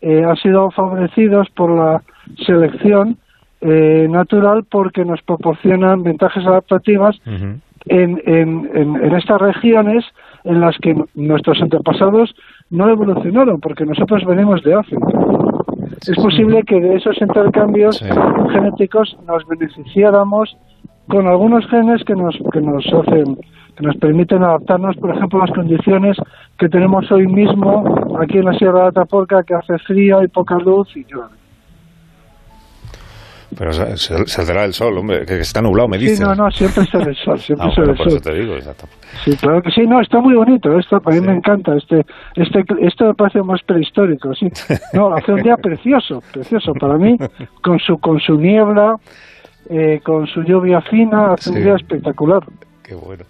eh, 0.00 0.24
han 0.24 0.36
sido 0.36 0.70
favorecidos 0.70 1.48
por 1.50 1.70
la 1.70 2.02
selección 2.44 3.18
eh, 3.60 4.06
natural 4.10 4.64
porque 4.70 5.04
nos 5.04 5.22
proporcionan 5.22 6.02
ventajas 6.02 6.44
adaptativas 6.46 7.16
en, 7.86 8.20
en, 8.26 8.70
en, 8.74 9.14
estas 9.14 9.40
regiones 9.40 10.04
en 10.44 10.60
las 10.60 10.76
que 10.78 10.94
nuestros 11.14 11.62
antepasados 11.62 12.34
no 12.70 12.88
evolucionaron, 12.90 13.60
porque 13.60 13.84
nosotros 13.84 14.24
venimos 14.24 14.62
de 14.62 14.74
África. 14.74 15.06
Es 16.06 16.16
posible 16.16 16.62
que 16.64 16.80
de 16.80 16.96
esos 16.96 17.20
intercambios 17.20 18.02
genéticos 18.52 19.16
nos 19.26 19.46
beneficiáramos 19.46 20.56
con 21.08 21.26
algunos 21.26 21.66
genes 21.68 22.02
que 22.04 22.14
nos, 22.14 22.36
que 22.52 22.60
nos 22.60 22.84
hacen 22.92 23.38
que 23.76 23.84
nos 23.84 23.96
permiten 23.98 24.42
adaptarnos, 24.42 24.96
por 24.96 25.14
ejemplo, 25.14 25.42
a 25.42 25.46
las 25.46 25.54
condiciones 25.54 26.16
que 26.58 26.68
tenemos 26.68 27.10
hoy 27.12 27.26
mismo 27.26 27.84
aquí 28.18 28.38
en 28.38 28.46
la 28.46 28.54
Sierra 28.54 28.82
de 28.82 28.88
Ataporca, 28.88 29.42
que 29.42 29.54
hace 29.54 29.78
frío 29.80 30.22
y 30.22 30.28
poca 30.28 30.56
luz 30.56 30.88
y 30.96 31.04
llueve. 31.04 31.34
Pero 33.56 33.72
saldrá 33.72 34.64
el 34.64 34.72
sol, 34.72 34.98
hombre, 34.98 35.24
que 35.24 35.38
está 35.40 35.62
nublado, 35.62 35.88
me 35.88 35.98
dice. 35.98 36.16
Sí, 36.16 36.22
no, 36.22 36.34
no, 36.34 36.50
siempre 36.50 36.84
sale 36.86 37.10
el 37.10 37.16
sol, 37.16 37.38
siempre 37.38 37.68
ah, 37.68 37.74
sale 37.74 37.92
el 37.92 37.98
sol. 37.98 38.20
te 38.20 38.34
digo, 38.34 38.56
exacto. 38.56 38.88
Sí, 39.24 39.36
claro 39.36 39.62
que 39.62 39.70
sí, 39.70 39.82
no, 39.86 40.00
está 40.00 40.20
muy 40.20 40.34
bonito, 40.34 40.76
esto 40.78 41.00
a 41.04 41.10
mí 41.10 41.20
me 41.20 41.34
encanta, 41.34 41.76
este, 41.76 42.04
este, 42.34 42.64
esto 42.80 43.06
me 43.06 43.14
parece 43.14 43.42
más 43.42 43.62
prehistórico, 43.62 44.34
sí. 44.34 44.48
No, 44.92 45.14
hace 45.14 45.32
un 45.32 45.42
día 45.42 45.56
precioso, 45.62 46.22
precioso 46.32 46.72
para 46.74 46.98
mí, 46.98 47.16
con 47.62 47.78
su, 47.78 47.98
con 47.98 48.18
su 48.20 48.36
niebla, 48.36 48.96
eh, 49.70 50.00
con 50.02 50.26
su 50.26 50.42
lluvia 50.42 50.80
fina, 50.80 51.34
hace 51.34 51.50
un 51.50 51.62
día 51.62 51.76
espectacular. 51.76 52.42
Qué 52.82 52.94
bueno. 52.94 53.24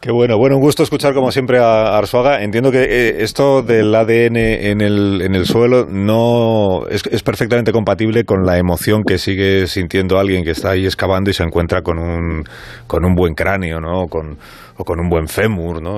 Qué 0.00 0.12
bueno, 0.12 0.38
bueno, 0.38 0.54
un 0.54 0.62
gusto 0.62 0.84
escuchar 0.84 1.12
como 1.12 1.32
siempre 1.32 1.58
a 1.58 1.98
Arzuaga. 1.98 2.40
Entiendo 2.44 2.70
que 2.70 2.84
eh, 2.84 3.22
esto 3.24 3.62
del 3.62 3.92
ADN 3.92 4.36
en 4.36 4.80
el, 4.80 5.22
en 5.22 5.34
el 5.34 5.44
suelo 5.44 5.86
no 5.90 6.86
es, 6.88 7.02
es, 7.10 7.24
perfectamente 7.24 7.72
compatible 7.72 8.22
con 8.22 8.46
la 8.46 8.58
emoción 8.58 9.02
que 9.02 9.18
sigue 9.18 9.66
sintiendo 9.66 10.16
alguien 10.16 10.44
que 10.44 10.52
está 10.52 10.70
ahí 10.70 10.84
excavando 10.84 11.30
y 11.30 11.32
se 11.32 11.42
encuentra 11.42 11.82
con 11.82 11.98
un, 11.98 12.44
con 12.86 13.04
un 13.04 13.16
buen 13.16 13.34
cráneo, 13.34 13.80
¿no? 13.80 14.06
Con, 14.06 14.38
o 14.78 14.84
con 14.84 15.00
un 15.00 15.08
buen 15.08 15.26
fémur, 15.26 15.82
¿no? 15.82 15.96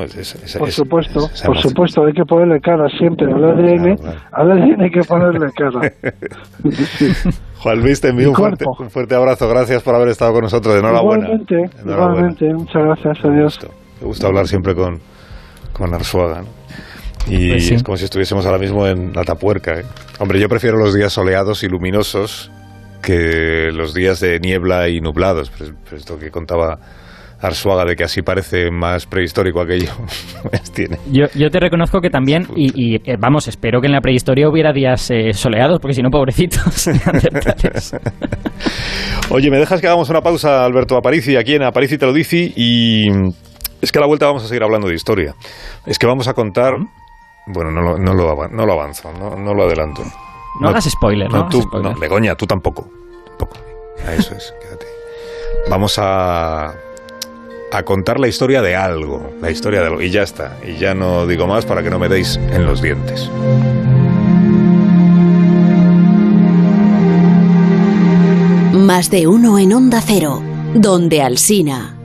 por 0.59 0.71
supuesto, 0.71 1.29
por 1.45 1.59
supuesto, 1.59 2.03
hay 2.07 2.14
que 2.14 2.25
ponerle 2.25 2.61
cara 2.61 2.88
siempre 2.99 3.31
al 3.31 3.45
ADN, 3.45 3.95
al 4.33 4.51
ADN 4.51 4.81
hay 4.81 4.90
que 4.90 5.03
ponerle 5.03 5.53
cara. 5.53 5.93
Juan 7.62 7.81
Luis, 7.81 8.01
te 8.01 8.09
envío 8.09 8.31
un 8.31 8.35
fuerte, 8.35 8.64
un 8.79 8.88
fuerte, 8.88 9.14
abrazo, 9.14 9.47
gracias 9.51 9.83
por 9.83 9.95
haber 9.95 10.09
estado 10.09 10.33
con 10.33 10.45
nosotros, 10.45 10.75
enhorabuena. 10.77 11.27
Igualmente, 11.27 11.79
igualmente, 11.85 12.55
muchas 12.55 12.83
gracias, 12.83 13.19
adiós. 13.23 13.59
Me 14.01 14.07
gusta 14.07 14.29
hablar 14.29 14.47
siempre 14.47 14.75
con, 14.75 14.99
con 15.75 15.93
Arzuaga, 15.93 16.43
Y 17.27 17.51
pues 17.51 17.71
es 17.71 17.83
como 17.83 17.99
si 17.99 18.05
estuviésemos 18.05 18.47
ahora 18.47 18.59
mismo 18.59 18.87
en 18.87 19.12
la 19.12 19.25
tapuerca. 19.25 19.79
¿eh? 19.79 19.85
Hombre, 20.21 20.40
yo 20.40 20.49
prefiero 20.49 20.79
los 20.79 20.95
días 20.95 21.12
soleados 21.12 21.62
y 21.64 21.69
luminosos 21.69 22.51
que 23.03 23.71
los 23.73 23.93
días 23.93 24.21
de 24.21 24.40
niebla 24.40 24.88
y 24.88 25.01
nublados. 25.01 25.51
Pero, 25.51 25.75
esto 25.97 26.19
que 26.19 26.31
contaba 26.31 26.79
Arzuaga 27.40 27.85
de 27.85 27.96
que 27.96 28.05
así 28.05 28.22
parece 28.22 28.70
más 28.70 29.07
prehistórico 29.07 29.61
aquello. 29.61 29.90
Tiene. 30.74 30.98
Yo, 31.11 31.26
yo, 31.35 31.50
te 31.50 31.59
reconozco 31.59 32.00
que 32.00 32.11
también, 32.11 32.46
y, 32.55 32.96
eh, 32.96 33.16
vamos, 33.18 33.48
espero 33.48 33.81
que 33.81 33.87
en 33.87 33.92
la 33.92 34.00
prehistoria 34.00 34.48
hubiera 34.48 34.72
días 34.72 35.11
eh, 35.11 35.33
soleados, 35.33 35.81
porque 35.81 35.94
si 35.94 36.03
no, 36.03 36.11
pobrecitos. 36.11 36.88
Oye, 39.31 39.50
¿me 39.50 39.59
dejas 39.59 39.81
que 39.81 39.87
hagamos 39.87 40.11
una 40.11 40.20
pausa, 40.20 40.64
Alberto 40.64 40.96
Aparici, 40.96 41.37
aquí 41.37 41.55
en 41.55 41.62
Aparici 41.62 41.96
te 41.96 42.07
lo 42.07 42.12
dice, 42.12 42.53
y 42.55 43.09
es 43.81 43.90
que 43.90 43.98
a 43.98 44.03
la 44.03 44.07
vuelta 44.07 44.26
vamos 44.26 44.44
a 44.44 44.48
seguir 44.48 44.62
hablando 44.62 44.88
de 44.88 44.94
historia. 44.94 45.35
Es 45.87 45.98
que 45.98 46.07
vamos 46.07 46.29
a 46.29 46.35
contar... 46.35 46.74
Bueno, 47.46 47.70
no 47.70 47.81
lo, 47.81 47.98
no 47.98 48.14
lo, 48.14 48.72
avanzo, 48.72 49.11
no, 49.12 49.55
lo 49.55 49.64
adelanto. 49.64 50.03
No, 50.61 50.68
hagas 50.68 50.85
spoiler, 50.85 51.33
¿no? 51.33 51.48
Tú, 51.48 51.66
no, 51.83 51.98
Begoña, 51.98 52.35
tú 52.35 52.46
tampoco. 52.46 52.87
tampoco. 53.26 53.57
Eso 54.07 54.35
es, 54.35 54.55
quédate. 54.61 54.87
Vamos 55.68 55.98
a, 55.98 56.72
a 57.72 57.83
contar 57.85 58.18
la 58.18 58.28
historia 58.28 58.62
de 58.62 58.76
algo. 58.76 59.33
La 59.40 59.50
historia 59.50 59.80
de 59.80 59.87
algo. 59.87 60.02
Y 60.02 60.11
ya 60.11 60.22
está. 60.22 60.56
Y 60.66 60.76
ya 60.78 60.94
no 60.94 61.26
digo 61.26 61.46
más 61.46 61.64
para 61.64 61.83
que 61.83 61.90
no 61.90 61.98
me 61.98 62.09
deis 62.09 62.38
en 62.50 62.66
los 62.66 62.83
dientes. 62.83 63.30
Más 68.72 69.11
de 69.11 69.26
uno 69.26 69.59
en 69.59 69.72
Onda 69.72 70.02
Cero, 70.04 70.42
donde 70.74 71.22
Alsina. 71.22 71.96